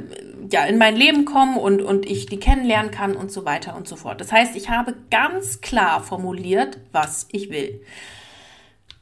ja, 0.51 0.65
in 0.65 0.77
mein 0.77 0.95
Leben 0.95 1.25
kommen 1.25 1.57
und, 1.57 1.81
und 1.81 2.05
ich 2.05 2.25
die 2.25 2.39
kennenlernen 2.39 2.91
kann 2.91 3.15
und 3.15 3.31
so 3.31 3.45
weiter 3.45 3.75
und 3.75 3.87
so 3.87 3.95
fort. 3.95 4.21
Das 4.21 4.31
heißt, 4.31 4.55
ich 4.55 4.69
habe 4.69 4.95
ganz 5.09 5.61
klar 5.61 6.03
formuliert, 6.03 6.79
was 6.91 7.27
ich 7.31 7.49
will. 7.49 7.81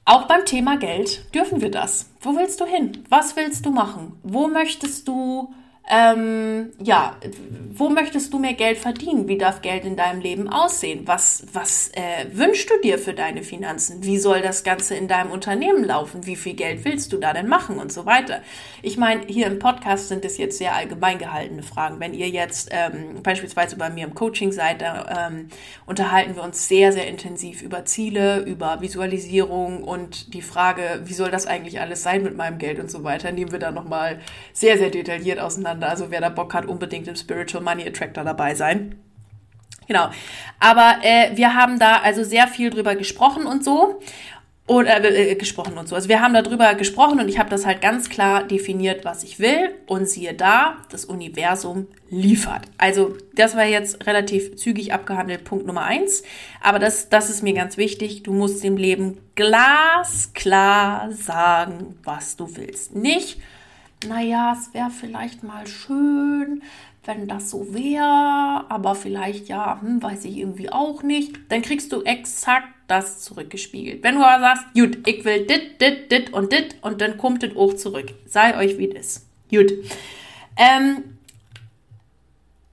Auch 0.06 0.28
beim 0.28 0.46
Thema 0.46 0.78
Geld 0.78 1.34
dürfen 1.34 1.62
wir 1.62 1.72
das. 1.72 2.10
Wo 2.20 2.36
willst 2.36 2.60
du 2.60 2.66
hin? 2.66 3.04
Was 3.10 3.36
willst 3.36 3.66
du 3.66 3.72
machen? 3.72 4.20
Wo 4.24 4.48
möchtest 4.48 5.08
du 5.08 5.54
ähm, 5.90 6.72
ja, 6.80 7.18
wo 7.74 7.90
möchtest 7.90 8.32
du 8.32 8.40
mehr 8.40 8.54
Geld 8.54 8.78
verdienen? 8.78 9.28
Wie 9.28 9.38
darf 9.38 9.62
Geld 9.62 9.84
in 9.84 9.96
deinem 9.96 10.22
Leben 10.22 10.48
aussehen? 10.48 11.02
Was, 11.06 11.44
was 11.54 11.90
äh, 11.94 12.28
wünschst 12.32 12.70
du 12.70 12.80
dir 12.84 13.00
für 13.00 13.14
deine 13.14 13.42
Finanzen? 13.42 14.04
Wie 14.04 14.20
soll 14.20 14.42
das 14.42 14.64
Ganze 14.64 14.96
in 14.96 15.08
deinem 15.08 15.32
Unternehmen 15.32 15.84
laufen? 15.84 16.28
Wie 16.28 16.36
viel 16.36 16.54
Geld 16.54 16.86
willst 16.86 17.12
du 17.14 17.18
da 17.18 17.34
denn 17.34 17.48
machen 17.48 17.80
und 17.80 17.92
so 17.92 18.06
weiter? 18.06 18.42
Ich 18.84 18.98
meine, 18.98 19.26
hier 19.26 19.48
im 19.48 19.58
Podcast 19.58 20.08
sind 20.08 20.24
es 20.24 20.38
jetzt 20.38 20.60
sehr 20.60 20.76
allgemein 20.76 21.18
gehaltene 21.18 21.64
Fragen. 21.64 22.00
Wenn 22.00 22.14
ihr 22.14 22.30
jetzt 22.30 22.70
ähm, 22.72 23.24
beispielsweise 23.24 23.76
bei 23.76 23.90
mir 23.90 24.06
im 24.06 24.14
Coaching 24.14 24.52
seid, 24.52 24.82
da 24.82 25.30
ähm, 25.30 25.48
unterhalten 25.88 26.36
wir 26.36 26.44
uns 26.44 26.68
sehr, 26.68 26.94
sehr 26.94 27.08
intensiv 27.08 27.64
über 27.64 27.86
Ziele, 27.86 28.42
über 28.42 28.82
Visualisierung 28.82 29.84
und 29.84 30.36
die 30.36 30.44
Frage, 30.44 31.02
wie 31.06 31.14
soll 31.14 31.32
das 31.32 31.48
eigentlich 31.48 31.82
alles 31.82 32.04
sein 32.04 32.22
mit 32.22 32.38
meinem 32.38 32.60
Geld 32.60 32.80
und 32.80 32.92
so 32.92 33.04
weiter, 33.04 33.32
nehmen 33.32 33.52
wir 33.52 33.60
da 33.60 33.72
nochmal 33.72 34.20
sehr, 34.54 34.78
sehr 34.78 34.92
detailliert 34.92 35.40
auseinander 35.40 35.71
miteinander. 35.72 35.90
Also 35.90 36.12
wer 36.12 36.22
da 36.22 36.30
Bock 36.30 36.54
hat, 36.54 36.66
unbedingt 36.66 37.08
im 37.08 37.16
Spiritual 37.16 37.64
Money 37.64 37.88
Attractor 37.88 38.24
dabei 38.24 38.56
sein. 38.56 38.96
Genau. 39.88 40.10
Aber 40.60 40.98
äh, 41.04 41.36
wir 41.36 41.54
haben 41.54 41.80
da 41.80 41.98
also 41.98 42.24
sehr 42.24 42.48
viel 42.48 42.70
drüber 42.70 42.96
gesprochen 42.96 43.46
und 43.46 43.64
so. 43.64 44.00
Oder 44.68 45.04
äh, 45.04 45.36
gesprochen 45.36 45.78
und 45.78 45.90
so. 45.90 45.96
Also 45.96 46.08
wir 46.08 46.22
haben 46.22 46.34
darüber 46.34 46.76
gesprochen 46.76 47.20
und 47.20 47.28
ich 47.28 47.40
habe 47.40 47.50
das 47.50 47.66
halt 47.66 47.82
ganz 47.82 48.10
klar 48.10 48.44
definiert, 48.44 49.04
was 49.04 49.24
ich 49.24 49.40
will. 49.40 49.74
Und 49.88 50.08
siehe 50.08 50.34
da, 50.34 50.78
das 50.90 51.04
Universum 51.04 51.88
liefert. 52.10 52.62
Also 52.78 53.18
das 53.36 53.58
war 53.58 53.66
jetzt 53.66 54.06
relativ 54.06 54.56
zügig 54.56 54.94
abgehandelt, 54.94 55.44
Punkt 55.44 55.66
Nummer 55.66 55.84
eins. 55.84 56.24
Aber 56.62 56.80
das, 56.80 57.10
das 57.10 57.30
ist 57.30 57.44
mir 57.44 57.54
ganz 57.54 57.76
wichtig. 57.76 58.24
Du 58.24 58.32
musst 58.32 58.64
dem 58.64 58.78
Leben 58.78 59.18
glasklar 59.36 61.12
sagen, 61.12 61.98
was 62.04 62.38
du 62.38 62.56
willst. 62.56 62.96
Nicht 62.96 63.40
naja, 64.08 64.58
es 64.58 64.74
wäre 64.74 64.90
vielleicht 64.90 65.44
mal 65.44 65.68
schön, 65.68 66.64
wenn 67.06 67.28
das 67.28 67.50
so 67.50 67.74
wäre, 67.74 68.66
aber 68.70 68.96
vielleicht 68.96 69.48
ja, 69.48 69.80
hm, 69.82 70.02
weiß 70.02 70.26
ich 70.26 70.38
irgendwie 70.38 70.72
auch 70.72 71.04
nicht, 71.04 71.36
dann 71.50 71.62
kriegst 71.62 71.92
du 71.92 72.04
exakt 72.04 72.68
das 72.88 73.22
zurückgespiegelt. 73.22 74.04
Wenn 74.04 74.16
du 74.16 74.24
aber 74.24 74.42
sagst, 74.42 74.74
gut, 74.74 75.08
ich 75.08 75.24
will 75.26 75.46
dit, 75.46 75.82
dit, 75.82 76.12
dit 76.12 76.34
und 76.34 76.52
dit 76.52 76.76
und 76.82 77.02
dann 77.02 77.18
kommt 77.18 77.42
das 77.44 77.56
auch 77.56 77.74
zurück. 77.74 78.14
Sei 78.26 78.58
euch 78.58 78.78
wie 78.78 78.90
das. 78.90 79.26
Gut. 79.50 79.72
Ähm, 80.58 81.18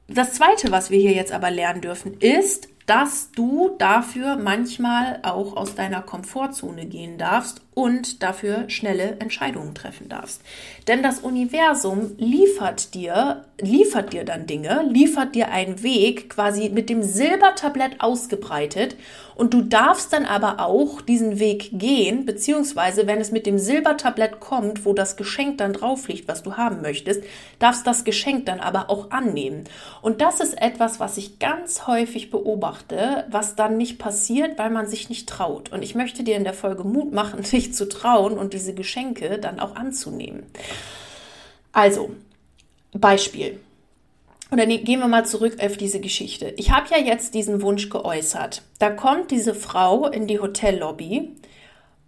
das 0.08 0.34
zweite, 0.34 0.70
was 0.70 0.90
wir 0.90 0.98
hier 0.98 1.12
jetzt 1.12 1.32
aber 1.32 1.50
lernen 1.50 1.80
dürfen, 1.80 2.14
ist, 2.20 2.68
dass 2.88 3.32
du 3.32 3.76
dafür 3.76 4.36
manchmal 4.36 5.20
auch 5.22 5.58
aus 5.58 5.74
deiner 5.74 6.00
Komfortzone 6.00 6.86
gehen 6.86 7.18
darfst 7.18 7.60
und 7.74 8.22
dafür 8.22 8.64
schnelle 8.70 9.18
Entscheidungen 9.20 9.74
treffen 9.74 10.08
darfst. 10.08 10.40
Denn 10.88 11.02
das 11.02 11.20
Universum 11.20 12.12
liefert 12.16 12.94
dir, 12.94 13.44
liefert 13.60 14.14
dir 14.14 14.24
dann 14.24 14.46
Dinge, 14.46 14.86
liefert 14.88 15.34
dir 15.34 15.50
einen 15.50 15.82
Weg 15.82 16.30
quasi 16.30 16.70
mit 16.70 16.88
dem 16.88 17.02
Silbertablett 17.02 18.00
ausgebreitet 18.00 18.96
und 19.38 19.54
du 19.54 19.62
darfst 19.62 20.12
dann 20.12 20.24
aber 20.24 20.58
auch 20.58 21.00
diesen 21.00 21.38
Weg 21.38 21.70
gehen, 21.72 22.26
beziehungsweise 22.26 23.06
wenn 23.06 23.20
es 23.20 23.30
mit 23.30 23.46
dem 23.46 23.56
Silbertablett 23.56 24.40
kommt, 24.40 24.84
wo 24.84 24.94
das 24.94 25.16
Geschenk 25.16 25.58
dann 25.58 25.72
drauf 25.72 26.08
liegt, 26.08 26.26
was 26.26 26.42
du 26.42 26.56
haben 26.56 26.82
möchtest, 26.82 27.22
darfst 27.60 27.86
das 27.86 28.02
Geschenk 28.02 28.46
dann 28.46 28.58
aber 28.58 28.90
auch 28.90 29.12
annehmen. 29.12 29.62
Und 30.02 30.20
das 30.20 30.40
ist 30.40 30.60
etwas, 30.60 30.98
was 30.98 31.16
ich 31.16 31.38
ganz 31.38 31.86
häufig 31.86 32.32
beobachte, 32.32 33.26
was 33.30 33.54
dann 33.54 33.76
nicht 33.76 34.00
passiert, 34.00 34.58
weil 34.58 34.70
man 34.70 34.88
sich 34.88 35.08
nicht 35.08 35.28
traut. 35.28 35.70
Und 35.70 35.82
ich 35.82 35.94
möchte 35.94 36.24
dir 36.24 36.36
in 36.36 36.42
der 36.42 36.52
Folge 36.52 36.82
Mut 36.82 37.12
machen, 37.12 37.42
sich 37.44 37.72
zu 37.72 37.88
trauen 37.88 38.36
und 38.38 38.54
diese 38.54 38.74
Geschenke 38.74 39.38
dann 39.38 39.60
auch 39.60 39.76
anzunehmen. 39.76 40.46
Also, 41.70 42.10
Beispiel. 42.92 43.60
Und 44.50 44.58
dann 44.58 44.68
gehen 44.68 45.00
wir 45.00 45.08
mal 45.08 45.26
zurück 45.26 45.58
auf 45.60 45.76
diese 45.76 46.00
Geschichte. 46.00 46.54
Ich 46.56 46.70
habe 46.70 46.88
ja 46.90 46.98
jetzt 46.98 47.34
diesen 47.34 47.60
Wunsch 47.60 47.90
geäußert. 47.90 48.62
Da 48.78 48.90
kommt 48.90 49.30
diese 49.30 49.54
Frau 49.54 50.06
in 50.06 50.26
die 50.26 50.40
Hotellobby 50.40 51.36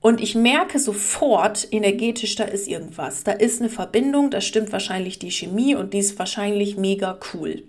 und 0.00 0.22
ich 0.22 0.34
merke 0.34 0.78
sofort 0.78 1.68
energetisch, 1.70 2.34
da 2.36 2.44
ist 2.44 2.66
irgendwas. 2.66 3.24
Da 3.24 3.32
ist 3.32 3.60
eine 3.60 3.68
Verbindung, 3.68 4.30
da 4.30 4.40
stimmt 4.40 4.72
wahrscheinlich 4.72 5.18
die 5.18 5.30
Chemie 5.30 5.74
und 5.74 5.92
die 5.92 5.98
ist 5.98 6.18
wahrscheinlich 6.18 6.78
mega 6.78 7.18
cool. 7.34 7.62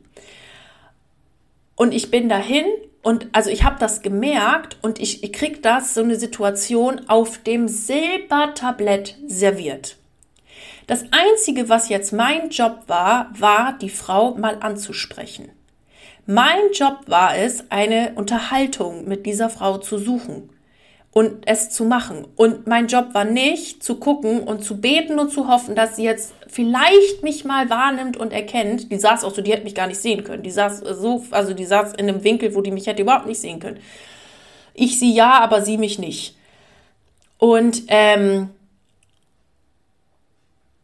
Und 1.75 1.93
ich 1.93 2.09
bin 2.09 2.29
dahin 2.29 2.65
und 3.01 3.27
also 3.33 3.49
ich 3.49 3.63
habe 3.63 3.77
das 3.79 4.01
gemerkt 4.01 4.77
und 4.81 4.99
ich, 4.99 5.23
ich 5.23 5.33
krieg 5.33 5.61
das, 5.63 5.93
so 5.93 6.01
eine 6.01 6.15
Situation, 6.15 7.01
auf 7.09 7.39
dem 7.39 7.67
Silbertablett 7.67 9.17
serviert. 9.27 9.97
Das 10.91 11.05
Einzige, 11.11 11.69
was 11.69 11.87
jetzt 11.87 12.11
mein 12.11 12.49
Job 12.49 12.79
war, 12.87 13.29
war, 13.39 13.77
die 13.79 13.89
Frau 13.89 14.35
mal 14.35 14.57
anzusprechen. 14.59 15.47
Mein 16.25 16.73
Job 16.73 17.03
war 17.05 17.37
es, 17.37 17.71
eine 17.71 18.11
Unterhaltung 18.15 19.07
mit 19.07 19.25
dieser 19.25 19.49
Frau 19.49 19.77
zu 19.77 19.97
suchen 19.97 20.49
und 21.13 21.47
es 21.47 21.69
zu 21.69 21.85
machen. 21.85 22.27
Und 22.35 22.67
mein 22.67 22.87
Job 22.87 23.13
war 23.13 23.23
nicht 23.23 23.81
zu 23.81 24.01
gucken 24.01 24.41
und 24.41 24.65
zu 24.65 24.81
beten 24.81 25.17
und 25.17 25.31
zu 25.31 25.47
hoffen, 25.47 25.75
dass 25.75 25.95
sie 25.95 26.03
jetzt 26.03 26.33
vielleicht 26.49 27.23
mich 27.23 27.45
mal 27.45 27.69
wahrnimmt 27.69 28.17
und 28.17 28.33
erkennt. 28.33 28.91
Die 28.91 28.99
saß 28.99 29.23
auch 29.23 29.33
so, 29.33 29.41
die 29.41 29.53
hätte 29.53 29.63
mich 29.63 29.75
gar 29.75 29.87
nicht 29.87 30.01
sehen 30.01 30.25
können. 30.25 30.43
Die 30.43 30.51
saß 30.51 30.79
so, 30.79 31.23
also 31.31 31.53
die 31.53 31.63
saß 31.63 31.93
in 31.93 32.09
einem 32.09 32.25
Winkel, 32.25 32.53
wo 32.53 32.59
die 32.59 32.71
mich 32.71 32.87
hätte 32.87 33.03
überhaupt 33.03 33.27
nicht 33.27 33.39
sehen 33.39 33.61
können. 33.61 33.79
Ich 34.73 34.99
sie 34.99 35.13
ja, 35.13 35.39
aber 35.39 35.61
sie 35.61 35.77
mich 35.77 35.99
nicht. 35.99 36.35
Und 37.37 37.83
ähm, 37.87 38.49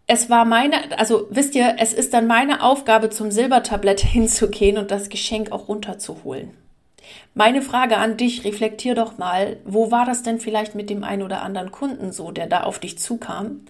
es 0.08 0.30
war 0.30 0.46
meine, 0.46 0.98
also 0.98 1.28
wisst 1.30 1.54
ihr, 1.54 1.76
es 1.80 1.94
ist 1.94 2.14
dann 2.14 2.28
meine 2.28 2.64
Aufgabe, 2.64 3.10
zum 3.10 3.30
Silbertablett 3.30 4.00
hinzugehen 4.02 4.78
und 4.78 4.90
das 4.90 5.10
Geschenk 5.10 5.52
auch 5.52 5.68
runterzuholen. 5.68 6.52
Meine 7.34 7.62
Frage 7.62 7.98
an 7.98 8.18
dich, 8.18 8.44
reflektier 8.44 8.96
doch 8.96 9.18
mal, 9.18 9.58
wo 9.66 9.92
war 9.92 10.06
das 10.06 10.24
denn 10.24 10.40
vielleicht 10.40 10.76
mit 10.76 10.90
dem 10.90 11.04
einen 11.04 11.22
oder 11.22 11.42
anderen 11.42 11.72
Kunden 11.72 12.12
so, 12.12 12.32
der 12.32 12.48
da 12.48 12.64
auf 12.64 12.80
dich 12.80 12.98
zukam, 12.98 13.62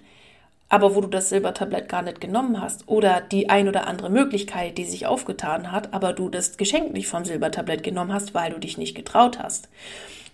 aber 0.69 0.95
wo 0.95 1.01
du 1.01 1.07
das 1.07 1.29
Silbertablett 1.29 1.89
gar 1.89 2.01
nicht 2.01 2.21
genommen 2.21 2.61
hast 2.61 2.87
oder 2.87 3.21
die 3.21 3.49
ein 3.49 3.67
oder 3.67 3.87
andere 3.87 4.09
Möglichkeit, 4.09 4.77
die 4.77 4.85
sich 4.85 5.05
aufgetan 5.05 5.71
hat, 5.71 5.93
aber 5.93 6.13
du 6.13 6.29
das 6.29 6.57
Geschenk 6.57 6.93
nicht 6.93 7.07
vom 7.07 7.25
Silbertablett 7.25 7.83
genommen 7.83 8.13
hast, 8.13 8.33
weil 8.33 8.51
du 8.51 8.59
dich 8.59 8.77
nicht 8.77 8.95
getraut 8.95 9.39
hast. 9.39 9.69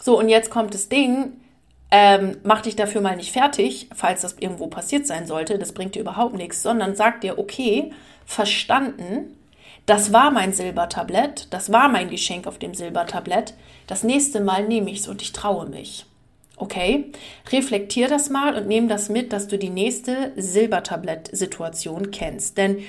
So, 0.01 0.17
und 0.17 0.29
jetzt 0.29 0.49
kommt 0.49 0.73
das 0.73 0.89
Ding, 0.89 1.33
ähm, 1.95 2.37
mach 2.41 2.61
dich 2.61 2.75
dafür 2.75 3.01
mal 3.01 3.15
nicht 3.15 3.31
fertig, 3.31 3.87
falls 3.93 4.21
das 4.21 4.37
irgendwo 4.39 4.65
passiert 4.65 5.05
sein 5.05 5.27
sollte, 5.27 5.59
das 5.59 5.73
bringt 5.73 5.93
dir 5.93 6.01
überhaupt 6.01 6.33
nichts, 6.33 6.63
sondern 6.63 6.95
sag 6.95 7.21
dir, 7.21 7.37
okay, 7.37 7.91
verstanden, 8.25 9.37
das 9.85 10.11
war 10.11 10.31
mein 10.31 10.53
Silbertablett, 10.53 11.53
das 11.53 11.71
war 11.71 11.89
mein 11.89 12.09
Geschenk 12.09 12.47
auf 12.47 12.57
dem 12.57 12.73
Silbertablett, 12.73 13.53
das 13.85 14.01
nächste 14.01 14.39
Mal 14.39 14.67
nehme 14.67 14.89
ich 14.89 15.01
es 15.01 15.07
und 15.07 15.21
ich 15.21 15.33
traue 15.33 15.67
mich. 15.67 16.07
Okay? 16.57 17.11
Reflektier 17.51 18.07
das 18.07 18.31
mal 18.31 18.55
und 18.55 18.67
nimm 18.67 18.87
das 18.87 19.09
mit, 19.09 19.31
dass 19.31 19.47
du 19.47 19.59
die 19.59 19.69
nächste 19.69 20.31
Silbertablett-Situation 20.35 22.09
kennst. 22.09 22.57
Denn 22.57 22.79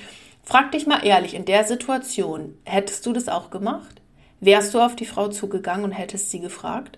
frag 0.43 0.71
dich 0.71 0.87
mal 0.87 1.05
ehrlich, 1.05 1.35
in 1.35 1.45
der 1.45 1.63
Situation, 1.63 2.57
hättest 2.63 3.05
du 3.05 3.13
das 3.13 3.27
auch 3.27 3.51
gemacht? 3.51 4.01
Wärst 4.39 4.73
du 4.73 4.79
auf 4.79 4.95
die 4.95 5.05
Frau 5.05 5.27
zugegangen 5.27 5.83
und 5.85 5.91
hättest 5.91 6.31
sie 6.31 6.39
gefragt? 6.39 6.97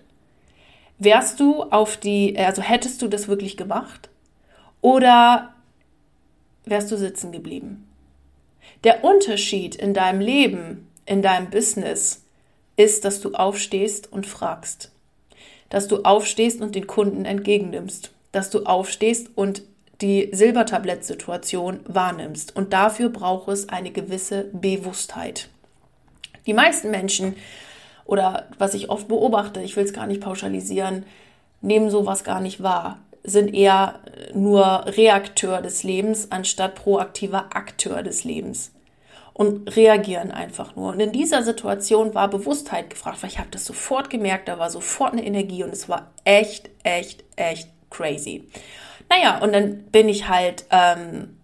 Wärst 0.98 1.38
du 1.38 1.62
auf 1.62 1.96
die, 1.96 2.36
also 2.38 2.60
hättest 2.60 3.02
du 3.02 3.08
das 3.08 3.28
wirklich 3.28 3.56
gemacht? 3.56 4.08
Oder 4.80 5.54
wärst 6.64 6.90
du 6.90 6.96
sitzen 6.96 7.32
geblieben? 7.32 7.88
Der 8.84 9.04
Unterschied 9.04 9.76
in 9.76 9.94
deinem 9.94 10.20
Leben, 10.20 10.88
in 11.06 11.22
deinem 11.22 11.50
Business, 11.50 12.24
ist, 12.76 13.04
dass 13.04 13.20
du 13.20 13.34
aufstehst 13.34 14.12
und 14.12 14.26
fragst. 14.26 14.92
Dass 15.68 15.88
du 15.88 16.02
aufstehst 16.02 16.60
und 16.60 16.74
den 16.74 16.86
Kunden 16.86 17.24
entgegennimmst. 17.24 18.12
Dass 18.32 18.50
du 18.50 18.64
aufstehst 18.64 19.30
und 19.34 19.62
die 20.00 20.30
Silbertablett-Situation 20.32 21.80
wahrnimmst. 21.86 22.54
Und 22.54 22.72
dafür 22.72 23.08
braucht 23.08 23.48
es 23.48 23.68
eine 23.68 23.90
gewisse 23.90 24.44
Bewusstheit. 24.52 25.48
Die 26.46 26.54
meisten 26.54 26.90
Menschen 26.90 27.34
oder 28.08 28.48
was 28.56 28.72
ich 28.72 28.88
oft 28.88 29.06
beobachte, 29.06 29.60
ich 29.60 29.76
will 29.76 29.84
es 29.84 29.92
gar 29.92 30.06
nicht 30.06 30.22
pauschalisieren, 30.22 31.04
nehmen 31.60 31.90
sowas 31.90 32.24
gar 32.24 32.40
nicht 32.40 32.62
wahr, 32.62 32.98
sind 33.22 33.54
eher 33.54 34.00
nur 34.32 34.86
Reakteur 34.86 35.60
des 35.60 35.82
Lebens 35.82 36.32
anstatt 36.32 36.74
proaktiver 36.74 37.54
Akteur 37.54 38.02
des 38.02 38.24
Lebens 38.24 38.72
und 39.34 39.76
reagieren 39.76 40.30
einfach 40.30 40.74
nur. 40.74 40.92
Und 40.92 41.00
in 41.00 41.12
dieser 41.12 41.42
Situation 41.42 42.14
war 42.14 42.28
Bewusstheit 42.28 42.88
gefragt, 42.88 43.22
weil 43.22 43.28
ich 43.28 43.38
habe 43.38 43.50
das 43.50 43.66
sofort 43.66 44.08
gemerkt, 44.08 44.48
da 44.48 44.58
war 44.58 44.70
sofort 44.70 45.12
eine 45.12 45.26
Energie 45.26 45.62
und 45.62 45.74
es 45.74 45.90
war 45.90 46.10
echt, 46.24 46.70
echt, 46.84 47.24
echt 47.36 47.68
crazy. 47.90 48.48
Naja, 49.10 49.38
und 49.42 49.52
dann 49.52 49.82
bin 49.84 50.08
ich 50.08 50.28
halt 50.28 50.64
ähm, 50.70 51.37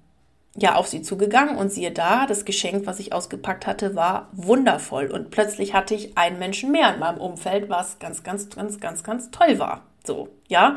ja 0.56 0.76
auf 0.76 0.86
sie 0.86 1.02
zugegangen 1.02 1.56
und 1.56 1.72
siehe 1.72 1.90
da, 1.90 2.26
das 2.26 2.44
Geschenk, 2.44 2.86
was 2.86 3.00
ich 3.00 3.12
ausgepackt 3.12 3.66
hatte, 3.66 3.94
war 3.94 4.28
wundervoll. 4.32 5.10
Und 5.10 5.30
plötzlich 5.30 5.74
hatte 5.74 5.94
ich 5.94 6.16
einen 6.16 6.38
Menschen 6.38 6.70
mehr 6.70 6.94
in 6.94 7.00
meinem 7.00 7.18
Umfeld, 7.18 7.68
was 7.68 7.98
ganz, 7.98 8.22
ganz, 8.22 8.50
ganz, 8.50 8.78
ganz, 8.80 9.02
ganz 9.02 9.30
toll 9.30 9.58
war. 9.58 9.82
So, 10.06 10.28
ja. 10.48 10.76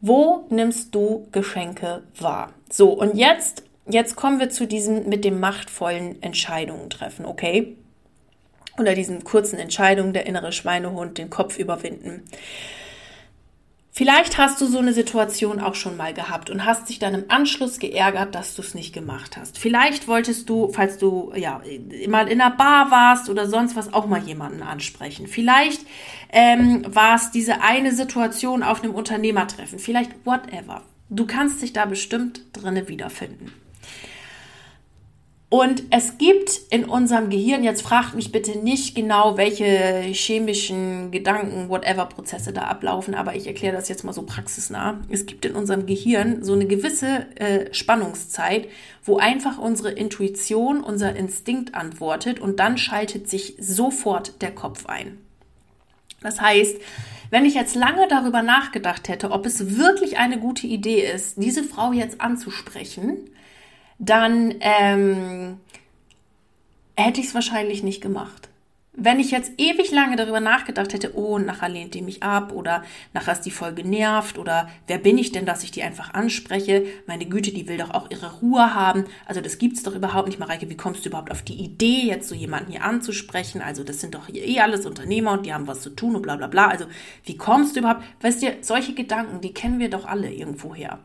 Wo 0.00 0.46
nimmst 0.50 0.94
du 0.94 1.28
Geschenke 1.32 2.02
wahr? 2.18 2.52
So, 2.70 2.90
und 2.90 3.16
jetzt, 3.16 3.62
jetzt 3.88 4.16
kommen 4.16 4.40
wir 4.40 4.50
zu 4.50 4.66
diesem 4.66 5.08
mit 5.08 5.24
dem 5.24 5.40
machtvollen 5.40 6.20
Entscheidungen 6.22 6.90
treffen, 6.90 7.24
okay? 7.24 7.76
Oder 8.78 8.94
diesen 8.94 9.22
kurzen 9.22 9.58
Entscheidungen, 9.58 10.12
der 10.12 10.26
innere 10.26 10.50
Schweinehund, 10.50 11.16
den 11.16 11.30
Kopf 11.30 11.58
überwinden. 11.58 12.24
Vielleicht 13.96 14.38
hast 14.38 14.60
du 14.60 14.66
so 14.66 14.78
eine 14.78 14.92
Situation 14.92 15.60
auch 15.60 15.76
schon 15.76 15.96
mal 15.96 16.12
gehabt 16.12 16.50
und 16.50 16.64
hast 16.64 16.88
dich 16.88 16.98
dann 16.98 17.14
im 17.14 17.26
Anschluss 17.28 17.78
geärgert, 17.78 18.34
dass 18.34 18.56
du 18.56 18.62
es 18.62 18.74
nicht 18.74 18.92
gemacht 18.92 19.36
hast. 19.36 19.56
Vielleicht 19.56 20.08
wolltest 20.08 20.48
du, 20.48 20.72
falls 20.72 20.98
du 20.98 21.32
ja 21.36 21.62
mal 22.08 22.26
in 22.26 22.40
einer 22.40 22.56
Bar 22.56 22.90
warst 22.90 23.30
oder 23.30 23.46
sonst 23.46 23.76
was, 23.76 23.92
auch 23.92 24.06
mal 24.06 24.20
jemanden 24.20 24.64
ansprechen. 24.64 25.28
Vielleicht 25.28 25.82
ähm, 26.32 26.84
war 26.88 27.14
es 27.14 27.30
diese 27.30 27.60
eine 27.60 27.92
Situation 27.92 28.64
auf 28.64 28.82
einem 28.82 28.96
Unternehmertreffen. 28.96 29.78
Vielleicht 29.78 30.10
whatever. 30.26 30.82
Du 31.08 31.24
kannst 31.24 31.62
dich 31.62 31.72
da 31.72 31.84
bestimmt 31.84 32.40
drinne 32.52 32.88
wiederfinden. 32.88 33.52
Und 35.54 35.84
es 35.90 36.18
gibt 36.18 36.62
in 36.70 36.84
unserem 36.84 37.30
Gehirn, 37.30 37.62
jetzt 37.62 37.82
fragt 37.82 38.16
mich 38.16 38.32
bitte 38.32 38.58
nicht 38.58 38.96
genau, 38.96 39.36
welche 39.36 40.00
chemischen 40.12 41.12
Gedanken, 41.12 41.68
whatever 41.68 42.06
Prozesse 42.06 42.52
da 42.52 42.62
ablaufen, 42.62 43.14
aber 43.14 43.36
ich 43.36 43.46
erkläre 43.46 43.76
das 43.76 43.88
jetzt 43.88 44.02
mal 44.02 44.12
so 44.12 44.22
praxisnah. 44.22 44.98
Es 45.10 45.26
gibt 45.26 45.44
in 45.44 45.54
unserem 45.54 45.86
Gehirn 45.86 46.42
so 46.42 46.54
eine 46.54 46.66
gewisse 46.66 47.26
äh, 47.36 47.72
Spannungszeit, 47.72 48.66
wo 49.04 49.18
einfach 49.18 49.58
unsere 49.58 49.92
Intuition, 49.92 50.82
unser 50.82 51.14
Instinkt 51.14 51.76
antwortet 51.76 52.40
und 52.40 52.58
dann 52.58 52.76
schaltet 52.76 53.30
sich 53.30 53.54
sofort 53.60 54.42
der 54.42 54.50
Kopf 54.50 54.86
ein. 54.86 55.18
Das 56.20 56.40
heißt, 56.40 56.78
wenn 57.30 57.44
ich 57.44 57.54
jetzt 57.54 57.76
lange 57.76 58.08
darüber 58.08 58.42
nachgedacht 58.42 59.08
hätte, 59.08 59.30
ob 59.30 59.46
es 59.46 59.78
wirklich 59.78 60.18
eine 60.18 60.40
gute 60.40 60.66
Idee 60.66 61.08
ist, 61.08 61.36
diese 61.36 61.62
Frau 61.62 61.92
jetzt 61.92 62.20
anzusprechen, 62.20 63.30
dann 63.98 64.54
ähm, 64.60 65.60
hätte 66.96 67.20
ich 67.20 67.28
es 67.28 67.34
wahrscheinlich 67.34 67.82
nicht 67.82 68.00
gemacht. 68.00 68.48
Wenn 68.96 69.18
ich 69.18 69.30
jetzt 69.30 69.52
ewig 69.58 69.90
lange 69.90 70.16
darüber 70.16 70.40
nachgedacht 70.40 70.92
hätte, 70.92 71.16
oh, 71.16 71.38
nachher 71.38 71.68
lehnt 71.68 71.94
die 71.94 72.02
mich 72.02 72.22
ab 72.22 72.52
oder 72.52 72.84
nachher 73.12 73.32
ist 73.32 73.42
die 73.42 73.50
voll 73.50 73.74
genervt 73.74 74.38
oder 74.38 74.68
wer 74.86 74.98
bin 74.98 75.18
ich 75.18 75.32
denn, 75.32 75.46
dass 75.46 75.64
ich 75.64 75.72
die 75.72 75.82
einfach 75.82 76.14
anspreche? 76.14 76.84
Meine 77.06 77.26
Güte, 77.26 77.52
die 77.52 77.66
will 77.66 77.76
doch 77.76 77.90
auch 77.90 78.10
ihre 78.10 78.40
Ruhe 78.40 78.74
haben. 78.74 79.04
Also 79.26 79.40
das 79.40 79.58
gibt's 79.58 79.82
doch 79.82 79.94
überhaupt 79.94 80.28
nicht. 80.28 80.38
Mareike, 80.38 80.70
wie 80.70 80.76
kommst 80.76 81.04
du 81.04 81.08
überhaupt 81.08 81.32
auf 81.32 81.42
die 81.42 81.54
Idee, 81.54 82.06
jetzt 82.06 82.28
so 82.28 82.34
jemanden 82.34 82.70
hier 82.70 82.84
anzusprechen? 82.84 83.60
Also 83.62 83.82
das 83.82 84.00
sind 84.00 84.14
doch 84.14 84.28
hier 84.28 84.46
eh 84.46 84.60
alles 84.60 84.86
Unternehmer 84.86 85.32
und 85.32 85.44
die 85.44 85.52
haben 85.52 85.66
was 85.66 85.82
zu 85.82 85.90
tun 85.90 86.14
und 86.14 86.22
bla 86.22 86.36
bla 86.36 86.46
bla. 86.46 86.68
Also 86.68 86.84
wie 87.24 87.36
kommst 87.36 87.74
du 87.74 87.80
überhaupt? 87.80 88.04
Weißt 88.20 88.42
du, 88.42 88.56
solche 88.60 88.94
Gedanken, 88.94 89.40
die 89.40 89.52
kennen 89.52 89.80
wir 89.80 89.90
doch 89.90 90.06
alle 90.06 90.32
irgendwoher. 90.32 91.00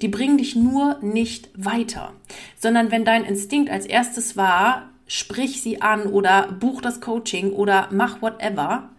Die 0.00 0.08
bringen 0.08 0.38
dich 0.38 0.56
nur 0.56 0.98
nicht 1.02 1.50
weiter, 1.54 2.12
sondern 2.56 2.90
wenn 2.90 3.04
dein 3.04 3.24
Instinkt 3.24 3.70
als 3.70 3.84
erstes 3.84 4.36
war, 4.36 4.93
sprich 5.06 5.62
sie 5.62 5.82
an 5.82 6.06
oder 6.06 6.52
buch 6.52 6.80
das 6.80 7.00
Coaching 7.00 7.52
oder 7.52 7.88
mach 7.90 8.22
whatever, 8.22 8.90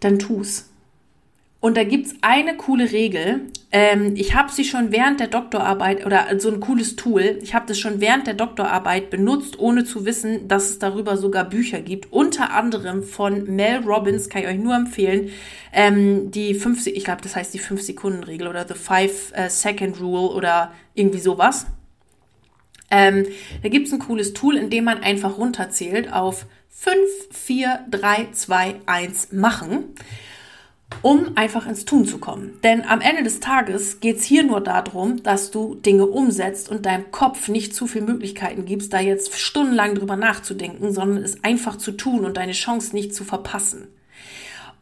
dann 0.00 0.18
tu's. 0.18 0.68
Und 1.62 1.76
da 1.76 1.84
gibt's 1.84 2.16
eine 2.22 2.56
coole 2.56 2.90
Regel. 2.90 3.42
Ähm, 3.70 4.14
ich 4.16 4.34
habe 4.34 4.50
sie 4.50 4.64
schon 4.64 4.90
während 4.90 5.20
der 5.20 5.28
Doktorarbeit 5.28 6.04
oder 6.04 6.26
so 6.38 6.50
ein 6.50 6.58
cooles 6.58 6.96
Tool. 6.96 7.38
Ich 7.40 7.54
habe 7.54 7.66
das 7.68 7.78
schon 7.78 8.00
während 8.00 8.26
der 8.26 8.34
Doktorarbeit 8.34 9.10
benutzt, 9.10 9.60
ohne 9.60 9.84
zu 9.84 10.04
wissen, 10.04 10.48
dass 10.48 10.70
es 10.70 10.80
darüber 10.80 11.16
sogar 11.16 11.44
Bücher 11.44 11.80
gibt. 11.80 12.12
Unter 12.12 12.52
anderem 12.52 13.04
von 13.04 13.44
Mel 13.44 13.76
Robbins, 13.76 14.28
kann 14.28 14.42
ich 14.42 14.48
euch 14.48 14.58
nur 14.58 14.74
empfehlen. 14.74 15.30
Ähm, 15.72 16.32
die 16.32 16.54
fünf, 16.54 16.84
ich 16.84 17.04
glaube, 17.04 17.22
das 17.22 17.36
heißt 17.36 17.54
die 17.54 17.60
5-Sekunden-Regel 17.60 18.48
oder 18.48 18.66
The 18.66 18.74
Five-Second-Rule 18.74 20.32
äh, 20.32 20.36
oder 20.36 20.72
irgendwie 20.94 21.20
sowas. 21.20 21.66
Ähm, 22.92 23.26
da 23.62 23.70
gibt 23.70 23.88
es 23.88 23.92
ein 23.92 23.98
cooles 23.98 24.34
Tool, 24.34 24.56
in 24.56 24.68
dem 24.68 24.84
man 24.84 25.02
einfach 25.02 25.38
runterzählt 25.38 26.12
auf 26.12 26.46
5, 26.68 26.96
4, 27.30 27.86
3, 27.90 28.28
2, 28.32 28.74
1 28.84 29.32
machen, 29.32 29.94
um 31.00 31.36
einfach 31.36 31.66
ins 31.66 31.86
Tun 31.86 32.04
zu 32.04 32.18
kommen. 32.18 32.58
Denn 32.62 32.82
am 32.82 33.00
Ende 33.00 33.22
des 33.22 33.40
Tages 33.40 34.00
geht 34.00 34.18
es 34.18 34.24
hier 34.24 34.42
nur 34.42 34.60
darum, 34.60 35.22
dass 35.22 35.50
du 35.50 35.74
Dinge 35.74 36.04
umsetzt 36.04 36.68
und 36.68 36.84
deinem 36.84 37.10
Kopf 37.10 37.48
nicht 37.48 37.74
zu 37.74 37.86
viele 37.86 38.04
Möglichkeiten 38.04 38.66
gibst, 38.66 38.92
da 38.92 39.00
jetzt 39.00 39.38
stundenlang 39.38 39.94
drüber 39.94 40.16
nachzudenken, 40.16 40.92
sondern 40.92 41.24
es 41.24 41.42
einfach 41.42 41.78
zu 41.78 41.92
tun 41.92 42.26
und 42.26 42.36
deine 42.36 42.52
Chance 42.52 42.94
nicht 42.94 43.14
zu 43.14 43.24
verpassen. 43.24 43.88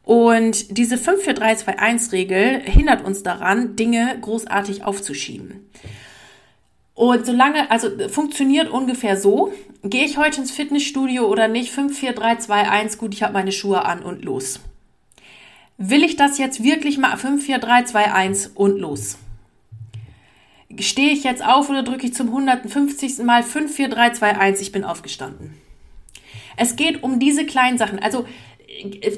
Und 0.02 0.76
diese 0.76 0.98
5, 0.98 1.22
4, 1.22 1.34
3, 1.34 1.54
2, 1.54 1.78
1 1.78 2.12
Regel 2.12 2.60
hindert 2.64 3.04
uns 3.04 3.22
daran, 3.22 3.76
Dinge 3.76 4.18
großartig 4.20 4.84
aufzuschieben. 4.84 5.70
Und 6.94 7.24
solange, 7.24 7.70
also 7.70 7.88
funktioniert 8.08 8.70
ungefähr 8.70 9.16
so, 9.16 9.52
gehe 9.82 10.04
ich 10.04 10.18
heute 10.18 10.40
ins 10.40 10.50
Fitnessstudio 10.50 11.26
oder 11.26 11.48
nicht, 11.48 11.72
5, 11.72 11.98
4, 11.98 12.12
3, 12.12 12.36
2, 12.36 12.68
1, 12.68 12.98
gut, 12.98 13.14
ich 13.14 13.22
habe 13.22 13.32
meine 13.32 13.52
Schuhe 13.52 13.84
an 13.84 14.02
und 14.02 14.24
los. 14.24 14.60
Will 15.78 16.04
ich 16.04 16.16
das 16.16 16.36
jetzt 16.36 16.62
wirklich 16.62 16.98
mal 16.98 17.16
5, 17.16 17.44
4, 17.44 17.58
3, 17.58 17.84
2, 17.84 18.12
1 18.12 18.46
und 18.48 18.78
los? 18.78 19.16
Stehe 20.78 21.10
ich 21.10 21.24
jetzt 21.24 21.44
auf 21.44 21.70
oder 21.70 21.82
drücke 21.82 22.06
ich 22.06 22.14
zum 22.14 22.28
150. 22.28 23.18
Mal 23.24 23.42
5, 23.42 23.74
4, 23.74 23.88
3, 23.88 24.10
2, 24.10 24.36
1, 24.38 24.60
ich 24.60 24.72
bin 24.72 24.84
aufgestanden. 24.84 25.54
Es 26.56 26.76
geht 26.76 27.02
um 27.02 27.18
diese 27.18 27.46
kleinen 27.46 27.78
Sachen. 27.78 27.98
Also 27.98 28.26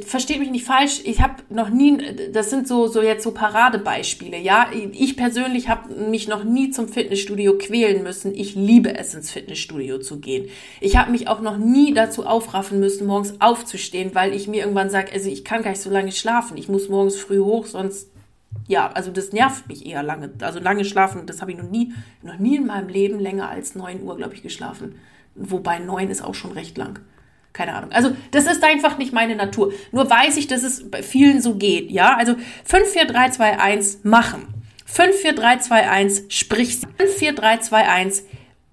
versteht 0.07 0.39
mich 0.39 0.51
nicht 0.51 0.65
falsch, 0.65 1.01
ich 1.05 1.21
habe 1.21 1.43
noch 1.49 1.69
nie, 1.69 1.99
das 2.33 2.51
sind 2.51 2.67
so, 2.67 2.87
so 2.87 3.03
jetzt 3.03 3.23
so 3.23 3.33
Paradebeispiele, 3.33 4.39
ja. 4.39 4.67
Ich 4.93 5.17
persönlich 5.17 5.69
habe 5.69 5.95
mich 5.95 6.27
noch 6.27 6.45
nie 6.45 6.71
zum 6.71 6.89
Fitnessstudio 6.89 7.59
quälen 7.59 8.03
müssen. 8.03 8.35
Ich 8.35 8.55
liebe 8.55 8.97
es, 8.97 9.15
ins 9.15 9.31
Fitnessstudio 9.31 9.99
zu 9.99 10.21
gehen. 10.21 10.49
Ich 10.81 10.97
habe 10.97 11.11
mich 11.11 11.29
auch 11.29 11.41
noch 11.41 11.59
nie 11.59 11.93
dazu 11.93 12.27
aufraffen 12.27 12.81
müssen, 12.81 13.07
morgens 13.07 13.41
aufzustehen, 13.41 14.15
weil 14.15 14.35
ich 14.35 14.49
mir 14.49 14.61
irgendwann 14.61 14.91
sage, 14.91 15.13
also 15.13 15.29
ich 15.29 15.45
kann 15.45 15.63
gar 15.63 15.71
nicht 15.71 15.83
so 15.83 15.91
lange 15.91 16.13
schlafen. 16.13 16.57
Ich 16.57 16.69
muss 16.69 16.89
morgens 16.89 17.17
früh 17.17 17.39
hoch, 17.39 17.67
sonst, 17.67 18.11
ja, 18.67 18.91
also 18.91 19.11
das 19.11 19.33
nervt 19.33 19.69
mich 19.69 19.87
eher 19.87 20.03
lange. 20.03 20.31
Also 20.41 20.59
lange 20.59 20.85
schlafen, 20.85 21.27
das 21.27 21.41
habe 21.41 21.53
ich 21.53 21.59
noch 21.59 21.71
nie, 21.71 21.93
noch 22.23 22.39
nie 22.39 22.57
in 22.57 22.67
meinem 22.67 22.89
Leben 22.89 23.21
länger 23.21 23.49
als 23.49 23.75
neun 23.75 24.03
Uhr, 24.03 24.17
glaube 24.17 24.35
ich, 24.35 24.43
geschlafen. 24.43 24.97
Wobei 25.35 25.79
neun 25.79 26.11
ist 26.11 26.23
auch 26.23 26.35
schon 26.35 26.53
recht 26.53 26.77
lang 26.77 27.01
keine 27.53 27.75
Ahnung. 27.75 27.93
Also 27.93 28.17
das 28.31 28.47
ist 28.47 28.65
einfach 28.65 28.99
nicht 28.99 29.13
meine 29.13 29.37
Natur. 29.37 29.73
Nur 29.91 30.09
weiß 30.09 30.37
ich, 30.37 30.47
dass 30.47 30.63
es 30.63 30.91
bei 30.91 31.03
vielen 31.03 31.41
so 31.41 31.55
geht. 31.57 31.91
Ja, 31.91 32.17
also 32.17 32.35
5, 32.65 32.89
4, 32.89 33.05
3, 33.07 33.31
2, 33.31 33.59
1 33.59 34.01
machen. 34.05 34.47
5, 34.87 35.17
4, 35.17 35.35
3, 35.35 35.57
2, 35.59 35.91
1 35.91 36.25
sprich. 36.29 36.81
5, 36.99 37.13
4, 37.13 37.35
3, 37.35 37.57
2, 37.59 37.89
1 37.89 38.25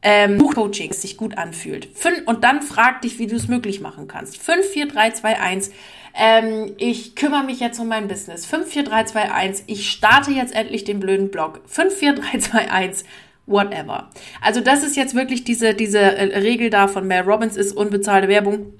ähm, 0.01 0.37
Buchcoaching, 0.37 0.93
sich 0.93 1.17
gut 1.17 1.37
anfühlt. 1.37 1.89
Fün 1.93 2.23
und 2.25 2.43
dann 2.43 2.61
frag 2.61 3.01
dich, 3.01 3.19
wie 3.19 3.27
du 3.27 3.35
es 3.35 3.47
möglich 3.47 3.81
machen 3.81 4.07
kannst. 4.07 4.37
5, 4.37 4.65
4, 4.65 4.87
3, 4.87 5.11
2, 5.11 5.39
1 5.39 5.71
ähm, 6.15 6.73
ich 6.77 7.15
kümmere 7.15 7.43
mich 7.43 7.59
jetzt 7.59 7.79
um 7.79 7.87
mein 7.87 8.07
Business. 8.07 8.45
5, 8.45 8.67
4, 8.67 8.83
3, 8.83 9.03
2, 9.05 9.31
1 9.31 9.63
ich 9.67 9.89
starte 9.89 10.31
jetzt 10.31 10.53
endlich 10.53 10.83
den 10.83 10.99
blöden 10.99 11.31
Blog. 11.31 11.61
5, 11.67 11.93
4, 11.93 12.13
3, 12.13 12.37
2, 12.39 12.71
1 12.71 13.03
whatever. 13.49 14.09
Also 14.41 14.61
das 14.61 14.83
ist 14.83 14.95
jetzt 14.95 15.15
wirklich 15.15 15.43
diese, 15.43 15.73
diese 15.73 15.99
äh, 15.99 16.39
Regel 16.39 16.69
da 16.69 16.87
von 16.87 17.07
Mel 17.07 17.23
Robbins 17.23 17.57
ist 17.57 17.75
unbezahlte 17.75 18.27
Werbung. 18.27 18.73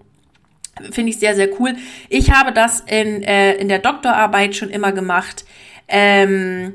Finde 0.92 1.10
ich 1.10 1.20
sehr, 1.20 1.36
sehr 1.36 1.50
cool. 1.60 1.76
Ich 2.08 2.32
habe 2.32 2.54
das 2.54 2.82
in, 2.82 3.24
äh, 3.24 3.56
in 3.56 3.68
der 3.68 3.80
Doktorarbeit 3.80 4.56
schon 4.56 4.70
immer 4.70 4.92
gemacht. 4.92 5.44
Ähm, 5.88 6.74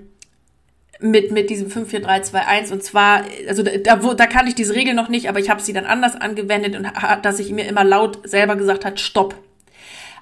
mit, 1.01 1.33
mit 1.33 1.51
diesem 1.51 1.71
54321 1.71 2.73
und 2.73 2.83
zwar, 2.83 3.25
also 3.49 3.63
da, 3.63 4.03
wo, 4.03 4.15
da 4.15 4.27
kann 4.27 4.47
ich 4.47 4.55
diese 4.55 4.75
Regel 4.75 4.95
noch 4.95 5.09
nicht, 5.09 5.29
aber 5.29 5.39
ich 5.39 5.51
habe 5.51 5.61
sie 5.61 5.73
dann 5.73 5.85
anders 5.85 6.15
angewendet 6.15 6.77
und 6.77 6.89
dass 7.23 7.39
ich 7.41 7.51
mir 7.51 7.67
immer 7.67 7.85
laut 7.85 8.29
selber 8.29 8.57
gesagt 8.57 8.85
hat, 8.85 9.01
stopp. 9.01 9.35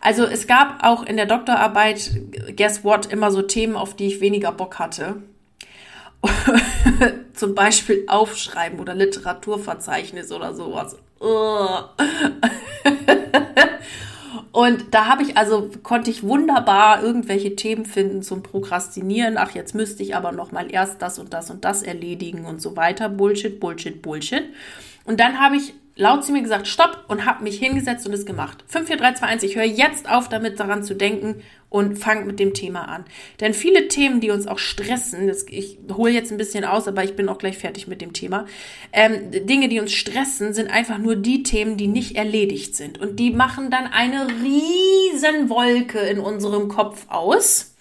Also 0.00 0.24
es 0.24 0.48
gab 0.48 0.84
auch 0.84 1.04
in 1.04 1.16
der 1.16 1.26
Doktorarbeit, 1.26 2.10
guess 2.56 2.82
what, 2.82 3.06
immer 3.06 3.30
so 3.30 3.42
Themen, 3.42 3.76
auf 3.76 3.94
die 3.94 4.08
ich 4.08 4.20
weniger 4.20 4.50
Bock 4.50 4.78
hatte. 4.80 5.22
zum 7.42 7.56
Beispiel 7.56 8.04
aufschreiben 8.06 8.78
oder 8.78 8.94
Literaturverzeichnis 8.94 10.30
oder 10.30 10.54
sowas. 10.54 10.96
Und 14.52 14.94
da 14.94 15.06
habe 15.06 15.24
ich 15.24 15.36
also 15.36 15.68
konnte 15.82 16.12
ich 16.12 16.22
wunderbar 16.22 17.02
irgendwelche 17.02 17.56
Themen 17.56 17.84
finden 17.84 18.22
zum 18.22 18.44
Prokrastinieren. 18.44 19.38
Ach, 19.38 19.50
jetzt 19.56 19.74
müsste 19.74 20.04
ich 20.04 20.14
aber 20.14 20.30
noch 20.30 20.52
mal 20.52 20.72
erst 20.72 21.02
das 21.02 21.18
und 21.18 21.32
das 21.32 21.50
und 21.50 21.64
das 21.64 21.82
erledigen 21.82 22.44
und 22.44 22.62
so 22.62 22.76
weiter. 22.76 23.08
Bullshit, 23.08 23.58
Bullshit, 23.58 24.00
Bullshit. 24.00 24.44
Und 25.04 25.18
dann 25.18 25.40
habe 25.40 25.56
ich 25.56 25.74
laut 25.96 26.24
zu 26.24 26.30
mir 26.30 26.42
gesagt, 26.42 26.68
stopp 26.68 27.06
und 27.08 27.26
habe 27.26 27.42
mich 27.42 27.58
hingesetzt 27.58 28.06
und 28.06 28.12
es 28.12 28.24
gemacht. 28.24 28.62
5, 28.68 28.86
4, 28.86 28.98
3, 28.98 29.14
2, 29.14 29.26
1, 29.26 29.42
ich 29.42 29.56
höre 29.56 29.64
jetzt 29.64 30.08
auf, 30.08 30.28
damit 30.28 30.60
daran 30.60 30.84
zu 30.84 30.94
denken 30.94 31.42
und 31.72 31.96
fange 31.96 32.26
mit 32.26 32.38
dem 32.38 32.52
Thema 32.52 32.82
an. 32.82 33.04
Denn 33.40 33.54
viele 33.54 33.88
Themen, 33.88 34.20
die 34.20 34.30
uns 34.30 34.46
auch 34.46 34.58
stressen, 34.58 35.26
das, 35.26 35.46
ich 35.48 35.78
hole 35.90 36.12
jetzt 36.12 36.30
ein 36.30 36.36
bisschen 36.36 36.64
aus, 36.64 36.86
aber 36.86 37.02
ich 37.02 37.16
bin 37.16 37.30
auch 37.30 37.38
gleich 37.38 37.56
fertig 37.56 37.88
mit 37.88 38.02
dem 38.02 38.12
Thema, 38.12 38.46
ähm, 38.92 39.30
Dinge, 39.30 39.68
die 39.68 39.80
uns 39.80 39.92
stressen, 39.92 40.52
sind 40.52 40.70
einfach 40.70 40.98
nur 40.98 41.16
die 41.16 41.42
Themen, 41.42 41.78
die 41.78 41.88
nicht 41.88 42.16
erledigt 42.16 42.76
sind. 42.76 43.00
Und 43.00 43.18
die 43.18 43.30
machen 43.30 43.70
dann 43.70 43.86
eine 43.86 44.26
riesen 44.28 45.48
Wolke 45.48 45.98
in 45.98 46.18
unserem 46.18 46.68
Kopf 46.68 47.06
aus 47.08 47.71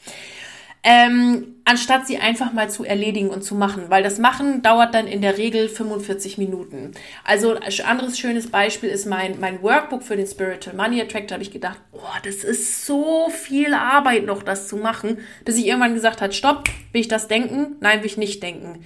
ähm, 0.84 1.56
anstatt 1.64 2.08
sie 2.08 2.18
einfach 2.18 2.54
mal 2.54 2.70
zu 2.70 2.84
erledigen 2.84 3.30
und 3.30 3.44
zu 3.44 3.54
machen, 3.54 3.86
weil 3.90 4.02
das 4.02 4.18
Machen 4.18 4.64
dauert 4.64 4.96
dann 4.96 5.08
in 5.08 5.22
der 5.22 5.38
Regel 5.38 5.70
45 5.70 6.38
Minuten. 6.40 6.92
Also 7.24 7.56
ein 7.56 7.86
anderes 7.86 8.18
schönes 8.18 8.50
Beispiel 8.50 8.90
ist 8.90 9.06
mein, 9.06 9.40
mein 9.40 9.62
Workbook 9.62 10.02
für 10.02 10.18
den 10.18 10.26
Spiritual 10.26 10.76
Money 10.76 11.02
Attract. 11.02 11.30
Da 11.30 11.36
habe 11.36 11.44
ich 11.44 11.52
gedacht, 11.52 11.80
oh, 11.92 12.00
das 12.24 12.44
ist 12.44 12.86
so 12.86 13.30
viel 13.30 13.74
Arbeit 13.74 14.26
noch, 14.26 14.42
das 14.42 14.68
zu 14.68 14.76
machen, 14.76 15.20
bis 15.46 15.58
ich 15.58 15.68
irgendwann 15.68 15.94
gesagt 15.94 16.22
hat, 16.22 16.34
stopp, 16.34 16.68
will 16.92 17.02
ich 17.02 17.08
das 17.08 17.28
denken? 17.28 17.76
Nein, 17.80 18.00
will 18.00 18.08
ich 18.08 18.18
nicht 18.18 18.42
denken. 18.42 18.84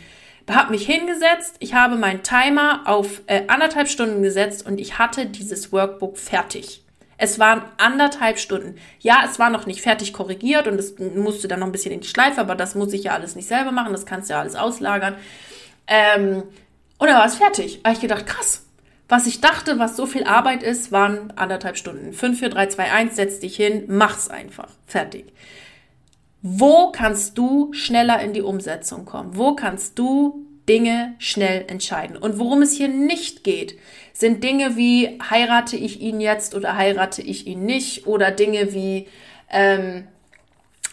Habe 0.50 0.72
mich 0.72 0.86
hingesetzt, 0.86 1.56
ich 1.60 1.74
habe 1.74 1.96
meinen 1.96 2.22
Timer 2.22 2.84
auf 2.86 3.22
äh, 3.26 3.44
anderthalb 3.48 3.88
Stunden 3.88 4.22
gesetzt 4.22 4.66
und 4.66 4.80
ich 4.80 5.00
hatte 5.00 5.26
dieses 5.26 5.72
Workbook 5.72 6.20
fertig. 6.20 6.85
Es 7.18 7.40
waren 7.40 7.64
anderthalb 7.78 8.40
Stunden. 8.40 8.76
Ja, 9.00 9.24
es 9.26 9.40
war 9.40 9.50
noch 9.50 9.66
nicht 9.66 9.82
fertig 9.82 10.14
korrigiert 10.14 10.68
und 10.68 10.78
es 10.78 10.98
musste 11.00 11.48
dann 11.48 11.60
noch 11.60 11.68
ein 11.68 11.72
bisschen 11.72 11.94
in 11.94 12.02
die 12.02 12.08
Schleife, 12.08 12.42
aber 12.42 12.56
das 12.56 12.76
muss 12.76 12.94
ich 12.94 13.04
ja 13.06 13.14
alles 13.14 13.36
nicht 13.36 13.48
selber 13.48 13.72
machen, 13.72 13.94
das 13.94 14.06
kannst 14.06 14.30
du 14.30 14.34
ja 14.34 14.42
alles 14.42 14.56
auslagern. 14.56 15.16
Ähm, 15.88 16.44
und 16.98 17.08
dann 17.08 17.18
war 17.18 17.26
es 17.26 17.36
fertig. 17.36 17.82
Da 17.82 17.90
habe 17.90 17.96
ich 17.96 18.02
gedacht, 18.02 18.26
krass. 18.26 18.64
Was 19.08 19.28
ich 19.28 19.40
dachte, 19.40 19.78
was 19.78 19.96
so 19.96 20.08
viel 20.08 20.24
Arbeit 20.24 20.64
ist, 20.64 20.92
waren 20.92 21.32
anderthalb 21.36 21.78
Stunden. 21.78 22.12
5, 22.12 22.40
4, 22.40 22.50
3, 22.50 22.68
2, 22.68 22.92
1, 22.92 23.16
setz 23.16 23.40
dich 23.40 23.56
hin, 23.56 23.84
mach's 23.88 24.30
einfach. 24.30 24.70
Fertig. 24.88 25.32
Wo 26.42 26.92
kannst 26.92 27.38
du 27.38 27.72
schneller 27.74 28.20
in 28.22 28.34
die 28.34 28.42
Umsetzung 28.42 29.06
kommen? 29.06 29.36
Wo 29.36 29.56
kannst 29.56 30.00
du 30.00 30.45
Dinge 30.68 31.16
schnell 31.20 31.66
entscheiden? 31.68 32.18
Und 32.18 32.40
worum 32.40 32.62
es 32.62 32.74
hier 32.74 32.88
nicht 32.88 33.44
geht, 33.44 33.78
sind 34.14 34.44
Dinge 34.44 34.78
wie 34.78 35.20
heirate 35.30 35.76
ich 35.78 36.02
ihn 36.02 36.22
jetzt 36.22 36.56
oder 36.56 36.78
heirate 36.78 37.22
ich 37.22 37.48
ihn 37.48 37.66
nicht 37.66 38.08
oder 38.08 38.32
Dinge 38.32 38.74
wie 38.74 39.08
ähm, 39.50 40.08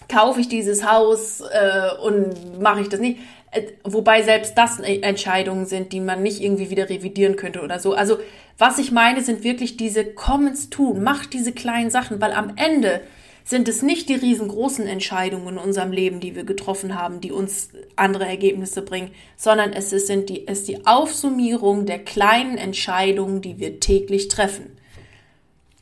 kaufe 0.08 0.40
ich 0.40 0.48
dieses 0.48 0.88
Haus 0.88 1.40
äh, 1.40 1.90
und 2.02 2.61
mache 2.61 2.80
ich 2.80 2.88
das 2.88 3.00
nicht. 3.00 3.18
Äh, 3.50 3.62
wobei 3.85 4.22
selbst 4.22 4.56
das 4.58 4.80
Entscheidungen 4.80 5.66
sind, 5.66 5.92
die 5.92 6.00
man 6.00 6.22
nicht 6.22 6.42
irgendwie 6.42 6.70
wieder 6.70 6.88
revidieren 6.88 7.37
könnte 7.37 7.62
oder 7.62 7.78
so. 7.78 7.94
Also 7.94 8.18
Was 8.58 8.78
ich 8.78 8.92
meine, 8.92 9.22
sind 9.22 9.44
wirklich 9.44 9.76
diese 9.76 10.04
komm 10.04 10.46
ins 10.46 10.70
Tun, 10.70 11.02
mach 11.02 11.26
diese 11.26 11.52
kleinen 11.52 11.90
Sachen, 11.90 12.20
weil 12.20 12.32
am 12.32 12.52
Ende 12.56 13.00
sind 13.44 13.68
es 13.68 13.83
nicht 13.83 14.09
die 14.09 14.14
riesengroßen 14.14 14.87
Entscheidungen 14.87 15.48
in 15.48 15.59
unserem 15.59 15.92
Leben, 15.92 16.20
die 16.20 16.35
wir 16.35 16.44
getroffen 16.44 16.94
haben, 16.94 17.20
die 17.20 17.33
uns 17.33 17.70
andere 17.96 18.26
Ergebnisse 18.26 18.83
bringen, 18.83 19.11
sondern 19.37 19.72
es 19.72 19.92
ist, 19.92 20.07
sind 20.07 20.28
die, 20.28 20.44
ist 20.44 20.68
die 20.68 20.87
Aufsummierung 20.87 21.87
der 21.87 21.98
kleinen 21.98 22.59
Entscheidungen, 22.59 23.40
die 23.40 23.59
wir 23.59 23.81
täglich 23.81 24.28
treffen. 24.28 24.76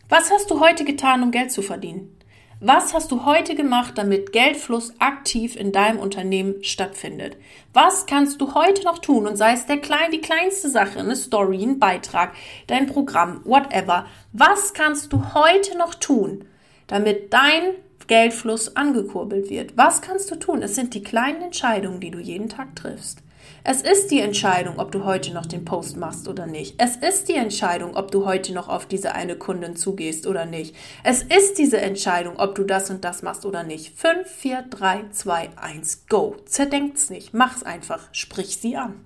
Was 0.08 0.30
hast 0.30 0.50
du 0.50 0.60
heute 0.60 0.84
getan, 0.84 1.22
um 1.22 1.30
Geld 1.30 1.52
zu 1.52 1.62
verdienen? 1.62 2.16
Was 2.62 2.92
hast 2.92 3.10
du 3.10 3.24
heute 3.24 3.54
gemacht, 3.54 3.96
damit 3.96 4.32
Geldfluss 4.32 4.92
aktiv 4.98 5.56
in 5.56 5.72
deinem 5.72 5.98
Unternehmen 5.98 6.62
stattfindet? 6.62 7.38
Was 7.72 8.04
kannst 8.04 8.38
du 8.38 8.54
heute 8.54 8.84
noch 8.84 8.98
tun? 8.98 9.26
Und 9.26 9.36
sei 9.36 9.54
es 9.54 9.64
der 9.64 9.78
klein, 9.78 10.10
die 10.12 10.20
kleinste 10.20 10.68
Sache, 10.68 10.98
eine 10.98 11.16
Story, 11.16 11.62
ein 11.62 11.78
Beitrag, 11.78 12.34
dein 12.66 12.86
Programm, 12.86 13.40
whatever. 13.44 14.04
Was 14.34 14.74
kannst 14.74 15.10
du 15.14 15.32
heute 15.32 15.78
noch 15.78 15.94
tun, 15.94 16.44
damit 16.90 17.32
dein 17.32 17.74
Geldfluss 18.08 18.74
angekurbelt 18.74 19.48
wird? 19.50 19.76
Was 19.76 20.02
kannst 20.02 20.30
du 20.32 20.34
tun? 20.34 20.62
Es 20.62 20.74
sind 20.74 20.94
die 20.94 21.02
kleinen 21.02 21.42
Entscheidungen, 21.42 22.00
die 22.00 22.10
du 22.10 22.18
jeden 22.18 22.48
Tag 22.48 22.74
triffst. 22.74 23.22
Es 23.62 23.82
ist 23.82 24.10
die 24.10 24.20
Entscheidung, 24.20 24.80
ob 24.80 24.90
du 24.90 25.04
heute 25.04 25.32
noch 25.32 25.46
den 25.46 25.64
Post 25.64 25.96
machst 25.96 26.26
oder 26.26 26.46
nicht. 26.46 26.74
Es 26.78 26.96
ist 26.96 27.28
die 27.28 27.34
Entscheidung, 27.34 27.94
ob 27.94 28.10
du 28.10 28.26
heute 28.26 28.52
noch 28.52 28.68
auf 28.68 28.86
diese 28.86 29.14
eine 29.14 29.36
Kundin 29.36 29.76
zugehst 29.76 30.26
oder 30.26 30.44
nicht. 30.44 30.74
Es 31.04 31.22
ist 31.22 31.58
diese 31.58 31.80
Entscheidung, 31.80 32.38
ob 32.38 32.56
du 32.56 32.64
das 32.64 32.90
und 32.90 33.04
das 33.04 33.22
machst 33.22 33.46
oder 33.46 33.62
nicht. 33.62 33.96
5, 33.96 34.28
4, 34.28 34.62
3, 34.70 35.04
2, 35.12 35.50
1, 35.56 36.06
go. 36.08 36.36
Zerdenkt's 36.46 37.10
nicht. 37.10 37.32
Mach's 37.32 37.62
einfach. 37.62 38.08
Sprich 38.12 38.56
sie 38.56 38.76
an. 38.76 39.04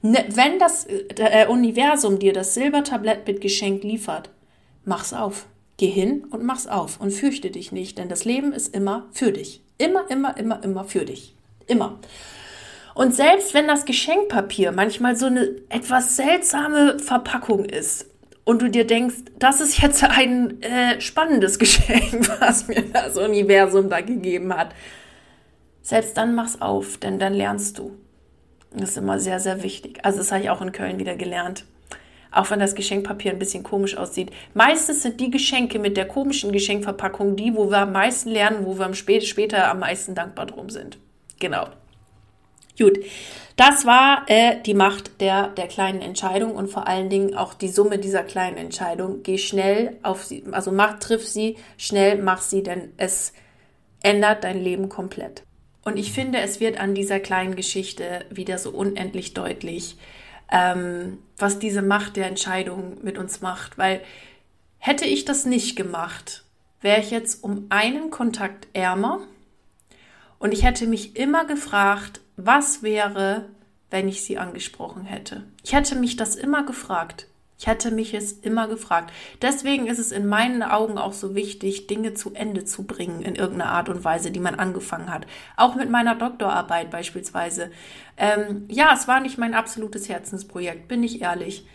Ne, 0.00 0.24
wenn 0.30 0.58
das 0.58 0.86
äh, 0.86 1.46
Universum 1.48 2.18
dir 2.18 2.32
das 2.32 2.54
Silbertablett 2.54 3.26
mit 3.26 3.42
Geschenk 3.42 3.82
liefert, 3.82 4.30
mach's 4.84 5.12
auf. 5.12 5.46
Geh 5.78 5.88
hin 5.88 6.24
und 6.30 6.42
mach's 6.42 6.66
auf 6.66 7.00
und 7.00 7.10
fürchte 7.10 7.50
dich 7.50 7.70
nicht, 7.70 7.98
denn 7.98 8.08
das 8.08 8.24
Leben 8.24 8.52
ist 8.52 8.74
immer 8.74 9.06
für 9.12 9.32
dich. 9.32 9.62
Immer, 9.78 10.10
immer, 10.10 10.36
immer, 10.36 10.62
immer 10.64 10.84
für 10.84 11.04
dich. 11.04 11.34
Immer. 11.66 11.98
Und 12.94 13.14
selbst 13.14 13.52
wenn 13.52 13.68
das 13.68 13.84
Geschenkpapier 13.84 14.72
manchmal 14.72 15.16
so 15.16 15.26
eine 15.26 15.50
etwas 15.68 16.16
seltsame 16.16 16.98
Verpackung 16.98 17.66
ist 17.66 18.06
und 18.44 18.62
du 18.62 18.70
dir 18.70 18.86
denkst, 18.86 19.16
das 19.38 19.60
ist 19.60 19.82
jetzt 19.82 20.02
ein 20.02 20.62
äh, 20.62 20.98
spannendes 21.00 21.58
Geschenk, 21.60 22.26
was 22.40 22.68
mir 22.68 22.82
das 22.90 23.18
Universum 23.18 23.90
da 23.90 24.00
gegeben 24.00 24.56
hat, 24.56 24.74
selbst 25.82 26.16
dann 26.16 26.34
mach's 26.34 26.62
auf, 26.62 26.96
denn 26.96 27.18
dann 27.18 27.34
lernst 27.34 27.78
du. 27.78 27.92
Das 28.70 28.90
ist 28.90 28.96
immer 28.96 29.20
sehr, 29.20 29.40
sehr 29.40 29.62
wichtig. 29.62 30.00
Also 30.02 30.18
das 30.18 30.32
habe 30.32 30.42
ich 30.42 30.50
auch 30.50 30.62
in 30.62 30.72
Köln 30.72 30.98
wieder 30.98 31.16
gelernt. 31.16 31.64
Auch 32.36 32.50
wenn 32.50 32.60
das 32.60 32.74
Geschenkpapier 32.74 33.32
ein 33.32 33.38
bisschen 33.38 33.62
komisch 33.62 33.96
aussieht. 33.96 34.30
Meistens 34.52 35.02
sind 35.02 35.20
die 35.20 35.30
Geschenke 35.30 35.78
mit 35.78 35.96
der 35.96 36.06
komischen 36.06 36.52
Geschenkverpackung 36.52 37.34
die, 37.34 37.54
wo 37.54 37.70
wir 37.70 37.78
am 37.78 37.92
meisten 37.92 38.30
lernen, 38.30 38.66
wo 38.66 38.78
wir 38.78 38.92
später 38.92 39.70
am 39.70 39.80
meisten 39.80 40.14
dankbar 40.14 40.44
drum 40.44 40.68
sind. 40.68 40.98
Genau. 41.40 41.68
Gut, 42.78 42.98
das 43.56 43.86
war 43.86 44.24
äh, 44.26 44.60
die 44.66 44.74
Macht 44.74 45.22
der, 45.22 45.48
der 45.48 45.66
kleinen 45.66 46.02
Entscheidung 46.02 46.54
und 46.54 46.68
vor 46.68 46.86
allen 46.86 47.08
Dingen 47.08 47.34
auch 47.34 47.54
die 47.54 47.68
Summe 47.68 47.98
dieser 47.98 48.22
kleinen 48.22 48.58
Entscheidung. 48.58 49.22
Geh 49.22 49.38
schnell 49.38 49.96
auf 50.02 50.22
sie, 50.22 50.44
also 50.52 50.72
mach, 50.72 50.98
triff 50.98 51.26
sie, 51.26 51.56
schnell 51.78 52.20
mach 52.20 52.42
sie, 52.42 52.62
denn 52.62 52.92
es 52.98 53.32
ändert 54.02 54.44
dein 54.44 54.62
Leben 54.62 54.90
komplett. 54.90 55.42
Und 55.86 55.96
ich 55.96 56.12
finde, 56.12 56.40
es 56.40 56.60
wird 56.60 56.78
an 56.78 56.94
dieser 56.94 57.18
kleinen 57.18 57.56
Geschichte 57.56 58.26
wieder 58.28 58.58
so 58.58 58.72
unendlich 58.72 59.32
deutlich, 59.32 59.96
ähm, 60.50 61.18
was 61.36 61.58
diese 61.58 61.82
Macht 61.82 62.16
der 62.16 62.26
Entscheidung 62.26 62.98
mit 63.02 63.18
uns 63.18 63.40
macht. 63.40 63.78
Weil 63.78 64.02
hätte 64.78 65.04
ich 65.04 65.24
das 65.24 65.44
nicht 65.44 65.76
gemacht, 65.76 66.44
wäre 66.80 67.00
ich 67.00 67.10
jetzt 67.10 67.42
um 67.42 67.66
einen 67.68 68.10
Kontakt 68.10 68.68
ärmer 68.72 69.20
und 70.38 70.52
ich 70.52 70.64
hätte 70.64 70.86
mich 70.86 71.16
immer 71.16 71.44
gefragt, 71.44 72.20
was 72.36 72.82
wäre, 72.82 73.48
wenn 73.90 74.08
ich 74.08 74.22
sie 74.22 74.38
angesprochen 74.38 75.04
hätte? 75.04 75.44
Ich 75.62 75.72
hätte 75.72 75.96
mich 75.96 76.16
das 76.16 76.36
immer 76.36 76.64
gefragt. 76.64 77.26
Ich 77.58 77.66
hätte 77.66 77.90
mich 77.90 78.12
es 78.12 78.32
immer 78.32 78.68
gefragt. 78.68 79.12
Deswegen 79.40 79.86
ist 79.86 79.98
es 79.98 80.12
in 80.12 80.26
meinen 80.26 80.62
Augen 80.62 80.98
auch 80.98 81.14
so 81.14 81.34
wichtig, 81.34 81.86
Dinge 81.86 82.12
zu 82.12 82.34
Ende 82.34 82.64
zu 82.64 82.84
bringen 82.84 83.22
in 83.22 83.34
irgendeiner 83.34 83.72
Art 83.72 83.88
und 83.88 84.04
Weise, 84.04 84.30
die 84.30 84.40
man 84.40 84.56
angefangen 84.56 85.10
hat. 85.12 85.26
Auch 85.56 85.74
mit 85.74 85.88
meiner 85.88 86.14
Doktorarbeit 86.14 86.90
beispielsweise. 86.90 87.70
Ähm, 88.18 88.66
ja, 88.68 88.92
es 88.92 89.08
war 89.08 89.20
nicht 89.20 89.38
mein 89.38 89.54
absolutes 89.54 90.08
Herzensprojekt, 90.08 90.86
bin 90.86 91.02
ich 91.02 91.22
ehrlich. 91.22 91.66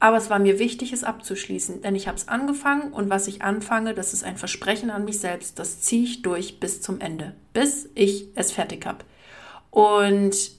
Aber 0.00 0.16
es 0.16 0.30
war 0.30 0.38
mir 0.38 0.58
wichtig, 0.58 0.92
es 0.92 1.02
abzuschließen, 1.02 1.82
denn 1.82 1.96
ich 1.96 2.06
habe 2.06 2.16
es 2.16 2.28
angefangen 2.28 2.92
und 2.92 3.10
was 3.10 3.26
ich 3.26 3.42
anfange, 3.42 3.94
das 3.94 4.12
ist 4.12 4.22
ein 4.22 4.36
Versprechen 4.36 4.90
an 4.90 5.04
mich 5.04 5.18
selbst. 5.18 5.58
Das 5.58 5.80
ziehe 5.80 6.04
ich 6.04 6.22
durch 6.22 6.60
bis 6.60 6.80
zum 6.82 7.00
Ende, 7.00 7.34
bis 7.52 7.88
ich 7.96 8.28
es 8.36 8.52
fertig 8.52 8.86
habe. 8.86 9.04
Und 9.70 10.57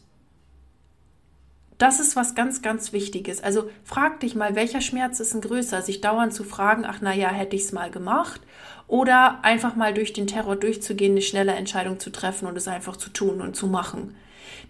das 1.80 2.02
ist 2.02 2.18
was 2.18 2.36
ganz, 2.36 2.62
ganz 2.62 2.94
Wichtiges. 2.94 3.42
Also 3.42 3.70
frag 3.86 4.20
dich 4.20 4.36
mal, 4.36 4.54
welcher 4.56 4.82
Schmerz 4.82 5.20
ist 5.22 5.34
denn 5.34 5.42
größer? 5.42 5.82
Sich 5.82 6.02
dauernd 6.02 6.34
zu 6.34 6.44
fragen, 6.44 6.84
ach 6.86 7.02
naja, 7.02 7.30
hätte 7.30 7.56
ich 7.56 7.63
es 7.63 7.72
mal 7.72 7.89
gemacht? 7.89 8.42
Oder 8.88 9.44
einfach 9.44 9.76
mal 9.78 9.94
durch 9.94 10.12
den 10.12 10.28
Terror 10.28 10.58
durchzugehen, 10.58 11.13
eine 11.13 11.22
schnelle 11.22 11.54
Entscheidung 11.54 12.00
zu 12.00 12.12
treffen 12.12 12.48
und 12.48 12.58
es 12.58 12.68
einfach 12.68 12.98
zu 12.98 13.10
tun 13.10 13.39
und 13.39 13.56
zu 13.56 13.68
machen. 13.68 14.15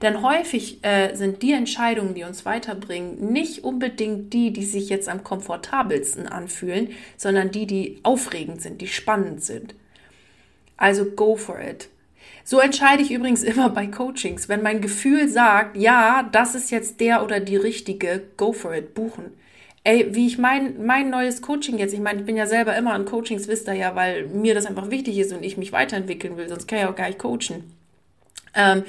Denn 0.04 0.22
häufig 0.22 0.84
äh, 0.84 1.16
sind 1.16 1.42
die 1.42 1.54
Entscheidungen, 1.54 2.14
die 2.14 2.24
uns 2.24 2.46
weiterbringen, 2.46 3.32
nicht 3.32 3.64
unbedingt 3.64 4.32
die, 4.32 4.54
die 4.54 4.64
sich 4.64 4.88
jetzt 4.90 5.10
am 5.10 5.24
komfortabelsten 5.24 6.28
anfühlen, 6.28 6.90
sondern 7.18 7.50
die, 7.50 7.66
die 7.66 8.00
aufregend 8.04 8.62
sind, 8.62 8.82
die 8.82 8.88
spannend 8.88 9.44
sind. 9.44 9.74
Also 10.78 11.06
go 11.06 11.36
for 11.36 11.60
it. 11.60 11.90
So 12.44 12.60
entscheide 12.60 13.04
ich 13.04 13.12
übrigens 13.12 13.44
immer 13.44 13.70
bei 13.70 13.88
Coachings. 13.88 14.50
Wenn 14.50 14.62
mein 14.62 14.82
Gefühl 14.82 15.30
sagt, 15.30 15.78
ja, 15.78 16.28
das 16.32 16.56
ist 16.56 16.72
jetzt 16.72 17.00
der 17.00 17.24
oder 17.24 17.40
die 17.40 17.58
richtige, 17.58 18.24
go 18.38 18.54
for 18.54 18.74
it, 18.74 18.94
buchen. 18.94 19.26
Ey, 19.84 20.14
wie 20.14 20.28
ich 20.28 20.38
mein, 20.38 20.86
mein 20.86 21.10
neues 21.10 21.42
Coaching 21.42 21.78
jetzt, 21.78 21.94
ich 21.94 22.00
meine, 22.00 22.20
ich 22.20 22.26
bin 22.26 22.36
ja 22.36 22.46
selber 22.46 22.76
immer 22.76 22.94
an 22.94 23.06
Coachings, 23.06 23.48
wisst 23.48 23.68
ihr 23.68 23.76
ja, 23.76 23.96
weil 23.96 24.28
mir 24.28 24.54
das 24.54 24.66
einfach 24.66 24.92
wichtig 24.92 25.18
ist 25.18 25.32
und 25.32 25.44
ich 25.44 25.58
mich 25.58 25.72
weiterentwickeln 25.72 26.38
will, 26.38 26.50
sonst 26.50 26.68
kann 26.68 26.80
ich 26.80 26.86
auch 26.86 26.96
gar 26.96 27.08
nicht 27.08 27.20
coachen. 27.20 27.74
Ähm, 28.54 28.84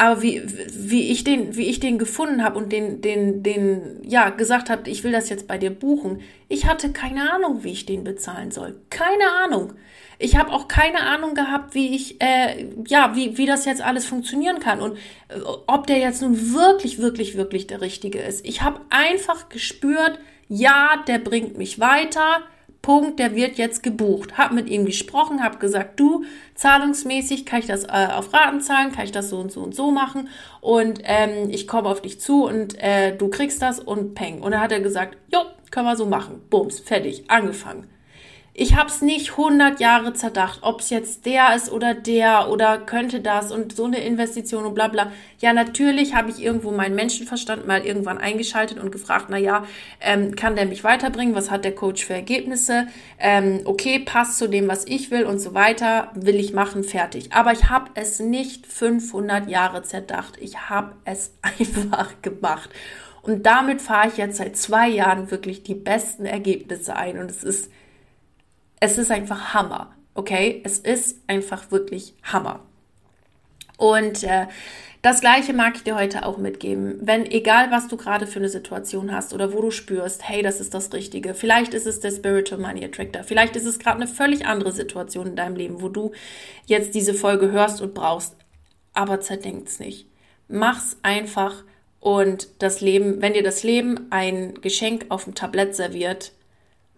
aber 0.00 0.22
wie, 0.22 0.42
wie 0.72 1.10
ich 1.12 1.24
den, 1.24 1.56
wie 1.56 1.66
ich 1.66 1.78
den 1.78 1.98
gefunden 1.98 2.42
habe 2.42 2.56
und 2.56 2.72
den, 2.72 3.02
den, 3.02 3.42
den, 3.42 4.00
ja, 4.02 4.30
gesagt 4.30 4.70
habe, 4.70 4.88
ich 4.88 5.04
will 5.04 5.12
das 5.12 5.28
jetzt 5.28 5.46
bei 5.46 5.58
dir 5.58 5.68
buchen, 5.68 6.22
ich 6.48 6.64
hatte 6.64 6.90
keine 6.90 7.30
Ahnung, 7.30 7.64
wie 7.64 7.72
ich 7.72 7.84
den 7.84 8.02
bezahlen 8.02 8.50
soll. 8.50 8.80
Keine 8.88 9.30
Ahnung. 9.44 9.74
Ich 10.22 10.36
habe 10.36 10.52
auch 10.52 10.68
keine 10.68 11.00
Ahnung 11.00 11.34
gehabt, 11.34 11.74
wie 11.74 11.96
ich, 11.96 12.20
äh, 12.20 12.66
ja, 12.86 13.16
wie, 13.16 13.38
wie 13.38 13.46
das 13.46 13.64
jetzt 13.64 13.80
alles 13.80 14.04
funktionieren 14.04 14.60
kann 14.60 14.82
und 14.82 14.98
äh, 15.28 15.40
ob 15.66 15.86
der 15.86 15.96
jetzt 15.96 16.20
nun 16.20 16.52
wirklich, 16.52 16.98
wirklich, 16.98 17.38
wirklich 17.38 17.66
der 17.66 17.80
Richtige 17.80 18.18
ist. 18.18 18.44
Ich 18.44 18.60
habe 18.60 18.82
einfach 18.90 19.48
gespürt, 19.48 20.18
ja, 20.48 21.02
der 21.08 21.20
bringt 21.20 21.56
mich 21.56 21.80
weiter. 21.80 22.42
Punkt, 22.82 23.18
der 23.18 23.34
wird 23.34 23.56
jetzt 23.56 23.82
gebucht. 23.82 24.36
Hab 24.36 24.52
mit 24.52 24.68
ihm 24.68 24.84
gesprochen, 24.84 25.42
hab 25.42 25.58
gesagt, 25.58 25.98
du, 25.98 26.24
zahlungsmäßig 26.54 27.46
kann 27.46 27.60
ich 27.60 27.66
das 27.66 27.84
äh, 27.84 28.08
auf 28.12 28.32
Raten 28.34 28.60
zahlen, 28.60 28.92
kann 28.92 29.04
ich 29.04 29.12
das 29.12 29.30
so 29.30 29.38
und 29.38 29.50
so 29.50 29.62
und 29.62 29.74
so 29.74 29.90
machen 29.90 30.28
und 30.60 31.00
ähm, 31.04 31.48
ich 31.48 31.66
komme 31.66 31.88
auf 31.88 32.02
dich 32.02 32.20
zu 32.20 32.44
und 32.44 32.78
äh, 32.78 33.16
du 33.16 33.28
kriegst 33.28 33.62
das 33.62 33.80
und 33.80 34.14
peng. 34.14 34.42
Und 34.42 34.52
dann 34.52 34.60
hat 34.60 34.72
er 34.72 34.80
gesagt, 34.80 35.16
jo, 35.32 35.40
können 35.70 35.86
wir 35.86 35.96
so 35.96 36.04
machen. 36.04 36.42
Bums, 36.50 36.78
fertig, 36.78 37.24
angefangen. 37.28 37.86
Ich 38.52 38.74
habe 38.74 38.90
es 38.90 39.00
nicht 39.00 39.30
100 39.30 39.78
Jahre 39.78 40.12
zerdacht, 40.12 40.58
ob 40.62 40.80
es 40.80 40.90
jetzt 40.90 41.24
der 41.24 41.54
ist 41.54 41.70
oder 41.70 41.94
der 41.94 42.50
oder 42.50 42.78
könnte 42.78 43.20
das 43.20 43.52
und 43.52 43.76
so 43.76 43.84
eine 43.84 44.00
Investition 44.04 44.64
und 44.64 44.74
bla 44.74 44.88
bla. 44.88 45.12
Ja, 45.38 45.52
natürlich 45.52 46.16
habe 46.16 46.30
ich 46.30 46.42
irgendwo 46.42 46.72
meinen 46.72 46.96
Menschenverstand 46.96 47.68
mal 47.68 47.86
irgendwann 47.86 48.18
eingeschaltet 48.18 48.80
und 48.80 48.90
gefragt, 48.90 49.26
na 49.28 49.38
ja, 49.38 49.64
ähm, 50.00 50.34
kann 50.34 50.56
der 50.56 50.66
mich 50.66 50.82
weiterbringen? 50.82 51.36
Was 51.36 51.50
hat 51.50 51.64
der 51.64 51.76
Coach 51.76 52.04
für 52.04 52.14
Ergebnisse? 52.14 52.88
Ähm, 53.20 53.60
okay, 53.66 54.00
passt 54.00 54.36
zu 54.36 54.48
dem, 54.48 54.66
was 54.66 54.84
ich 54.84 55.12
will 55.12 55.24
und 55.26 55.38
so 55.38 55.54
weiter. 55.54 56.10
Will 56.14 56.40
ich 56.40 56.52
machen, 56.52 56.82
fertig. 56.82 57.32
Aber 57.32 57.52
ich 57.52 57.70
habe 57.70 57.90
es 57.94 58.18
nicht 58.18 58.66
500 58.66 59.48
Jahre 59.48 59.84
zerdacht. 59.84 60.36
Ich 60.40 60.68
habe 60.68 60.96
es 61.04 61.34
einfach 61.42 62.20
gemacht. 62.20 62.70
Und 63.22 63.46
damit 63.46 63.80
fahre 63.80 64.08
ich 64.08 64.16
jetzt 64.16 64.38
seit 64.38 64.56
zwei 64.56 64.88
Jahren 64.88 65.30
wirklich 65.30 65.62
die 65.62 65.74
besten 65.74 66.26
Ergebnisse 66.26 66.96
ein. 66.96 67.18
Und 67.18 67.30
es 67.30 67.44
ist 67.44 67.70
es 68.80 68.98
ist 68.98 69.10
einfach 69.10 69.54
Hammer. 69.54 69.94
Okay, 70.14 70.60
es 70.64 70.78
ist 70.78 71.20
einfach 71.26 71.70
wirklich 71.70 72.14
Hammer. 72.22 72.60
Und 73.76 74.24
äh, 74.24 74.46
das 75.02 75.22
Gleiche 75.22 75.54
mag 75.54 75.76
ich 75.76 75.84
dir 75.84 75.96
heute 75.96 76.26
auch 76.26 76.36
mitgeben. 76.36 76.98
Wenn, 77.00 77.24
egal 77.24 77.70
was 77.70 77.88
du 77.88 77.96
gerade 77.96 78.26
für 78.26 78.38
eine 78.38 78.50
Situation 78.50 79.12
hast 79.12 79.32
oder 79.32 79.54
wo 79.54 79.62
du 79.62 79.70
spürst, 79.70 80.28
hey, 80.28 80.42
das 80.42 80.60
ist 80.60 80.74
das 80.74 80.92
Richtige. 80.92 81.32
Vielleicht 81.32 81.72
ist 81.72 81.86
es 81.86 82.00
der 82.00 82.10
Spiritual 82.10 82.60
Money 82.60 82.84
Attractor. 82.84 83.24
Vielleicht 83.24 83.56
ist 83.56 83.64
es 83.64 83.78
gerade 83.78 83.96
eine 83.96 84.06
völlig 84.06 84.44
andere 84.44 84.72
Situation 84.72 85.28
in 85.28 85.36
deinem 85.36 85.56
Leben, 85.56 85.80
wo 85.80 85.88
du 85.88 86.12
jetzt 86.66 86.94
diese 86.94 87.14
Folge 87.14 87.50
hörst 87.50 87.80
und 87.80 87.94
brauchst. 87.94 88.36
Aber 88.92 89.20
zerdenkt's 89.20 89.78
nicht. 89.78 90.06
Mach's 90.48 90.98
einfach 91.02 91.64
Und 92.00 92.48
das 92.58 92.80
Leben, 92.80 93.20
wenn 93.20 93.34
dir 93.34 93.42
das 93.42 93.62
Leben 93.62 94.06
ein 94.10 94.54
Geschenk 94.62 95.06
auf 95.10 95.24
dem 95.24 95.34
Tablett 95.34 95.76
serviert, 95.76 96.32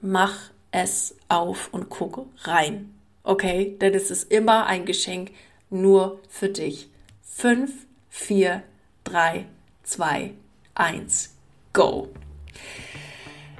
mach 0.00 0.51
es 0.72 1.14
auf 1.28 1.68
und 1.72 1.88
guck 1.88 2.26
rein. 2.42 2.94
Okay? 3.22 3.76
Denn 3.80 3.94
es 3.94 4.10
ist 4.10 4.32
immer 4.32 4.66
ein 4.66 4.84
Geschenk 4.84 5.30
nur 5.70 6.20
für 6.28 6.48
dich. 6.48 6.88
5, 7.22 7.70
4, 8.10 8.62
3, 9.04 9.46
2, 9.84 10.32
1, 10.74 11.34
go! 11.72 12.08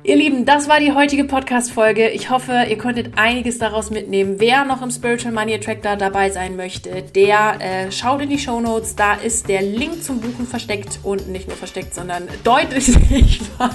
Ihr 0.05 0.17
Lieben, 0.17 0.45
das 0.45 0.69
war 0.69 0.81
die 0.81 0.91
heutige 0.91 1.23
Podcast-Folge. 1.23 2.09
Ich 2.09 2.29
hoffe, 2.29 2.67
ihr 2.69 2.77
konntet 2.77 3.17
einiges 3.17 3.59
daraus 3.59 3.91
mitnehmen. 3.91 4.41
Wer 4.41 4.65
noch 4.65 4.83
im 4.83 4.91
Spiritual 4.91 5.33
Money 5.33 5.55
Attractor 5.55 5.95
dabei 5.95 6.29
sein 6.31 6.57
möchte, 6.57 7.03
der 7.03 7.61
äh, 7.61 7.93
schaut 7.93 8.21
in 8.21 8.29
die 8.29 8.41
Show 8.41 8.61
Notes. 8.61 8.97
Da 8.97 9.15
ist 9.15 9.49
der 9.49 9.63
Link 9.63 10.03
zum 10.03 10.21
Buchen 10.21 10.49
versteckt 10.49 10.99
und 11.05 11.29
nicht 11.29 11.47
nur 11.47 11.57
versteckt, 11.57 11.95
sondern 11.95 12.27
deutlich 12.43 12.87
sichtbar. 13.11 13.71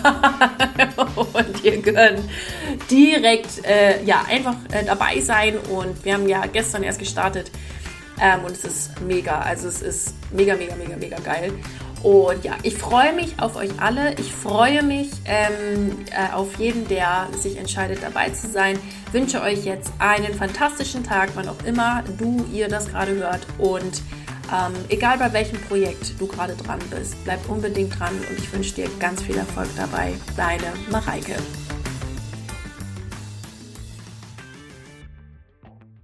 und 1.16 1.64
ihr 1.64 1.82
könnt 1.82 2.20
direkt 2.92 3.66
äh, 3.66 4.04
ja 4.04 4.26
einfach 4.30 4.58
äh, 4.74 4.84
dabei 4.84 5.22
sein. 5.22 5.56
Und 5.58 6.04
wir 6.04 6.16
haben 6.16 6.28
ja 6.28 6.46
gestern 6.46 6.84
erst 6.84 7.00
gestartet 7.00 7.52
ähm, 8.22 8.44
und 8.44 8.52
es 8.52 8.66
ist 8.66 9.00
mega. 9.00 9.40
Also 9.40 9.70
es 9.70 9.82
ist 9.82 10.14
mega, 10.34 10.56
mega, 10.56 10.76
mega, 10.76 10.98
mega 10.98 11.20
geil. 11.20 11.54
Und 12.04 12.44
ja, 12.44 12.54
ich 12.64 12.76
freue 12.76 13.14
mich 13.14 13.40
auf 13.40 13.56
euch 13.56 13.72
alle. 13.80 14.14
Ich 14.16 14.34
freue 14.34 14.84
mich 14.84 15.10
ähm, 15.26 16.06
äh, 16.12 16.34
auf 16.34 16.58
jeden, 16.58 16.88
der 16.88 17.28
sich 17.38 17.58
entscheidet, 17.58 18.04
dabei 18.04 18.30
zu 18.30 18.48
sein. 18.48 18.78
Wünsche 19.12 19.42
euch 19.42 19.66
jetzt 19.66 19.92
einen 20.00 20.34
fantastischen 20.34 21.04
Tag, 21.04 21.30
wann 21.36 21.48
auch 21.48 21.64
immer 21.66 22.04
du, 22.18 22.46
ihr 22.54 22.68
das 22.68 22.90
gerade 22.90 23.16
hört. 23.16 23.46
Und 23.58 24.02
ähm, 24.52 24.74
egal 24.90 25.18
bei 25.18 25.32
welchem 25.34 25.60
Projekt 25.62 26.20
du 26.20 26.28
gerade 26.28 26.56
dran 26.56 26.80
bist, 26.90 27.22
bleib 27.24 27.50
unbedingt 27.50 28.00
dran 28.00 28.14
und 28.30 28.38
ich 28.38 28.52
wünsche 28.54 28.76
dir 28.76 28.90
ganz 29.00 29.22
viel 29.22 29.38
Erfolg 29.38 29.70
dabei. 29.76 30.14
Deine 30.36 30.74
Mareike. 30.90 31.36